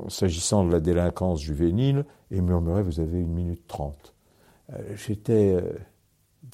s'agissant 0.10 0.66
de 0.66 0.72
la 0.74 0.82
délinquance 0.82 1.42
juvénile? 1.42 2.04
Et 2.30 2.42
murmurait 2.42 2.84
Vous 2.84 3.00
avez 3.00 3.22
une 3.22 3.34
minute 3.34 3.68
trente. 3.68 4.14
J'étais 4.96 5.62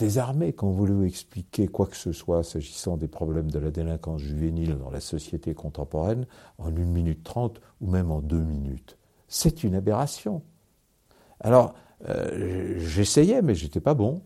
désarmé 0.02 0.52
quand 0.52 0.68
vous 0.68 0.86
voulez 0.88 1.08
expliquer 1.08 1.68
quoi 1.68 1.86
que 1.86 1.96
ce 1.96 2.12
soit 2.12 2.44
s'agissant 2.44 2.98
des 2.98 3.08
problèmes 3.08 3.52
de 3.52 3.60
la 3.60 3.70
délinquance 3.70 4.22
juvénile 4.22 4.76
dans 4.78 4.90
la 4.90 5.00
société 5.00 5.54
contemporaine 5.54 6.26
en 6.58 6.76
une 6.76 6.92
minute 6.92 7.24
trente 7.24 7.62
ou 7.82 7.88
même 7.90 8.10
en 8.10 8.20
deux 8.20 8.42
minutes. 8.42 8.98
C'est 9.28 9.64
une 9.64 9.76
aberration. 9.76 10.42
Alors, 11.40 11.76
euh, 12.10 12.80
j'essayais, 12.80 13.44
mais 13.44 13.54
j'étais 13.54 13.80
pas 13.80 13.94
bon. 13.94 14.24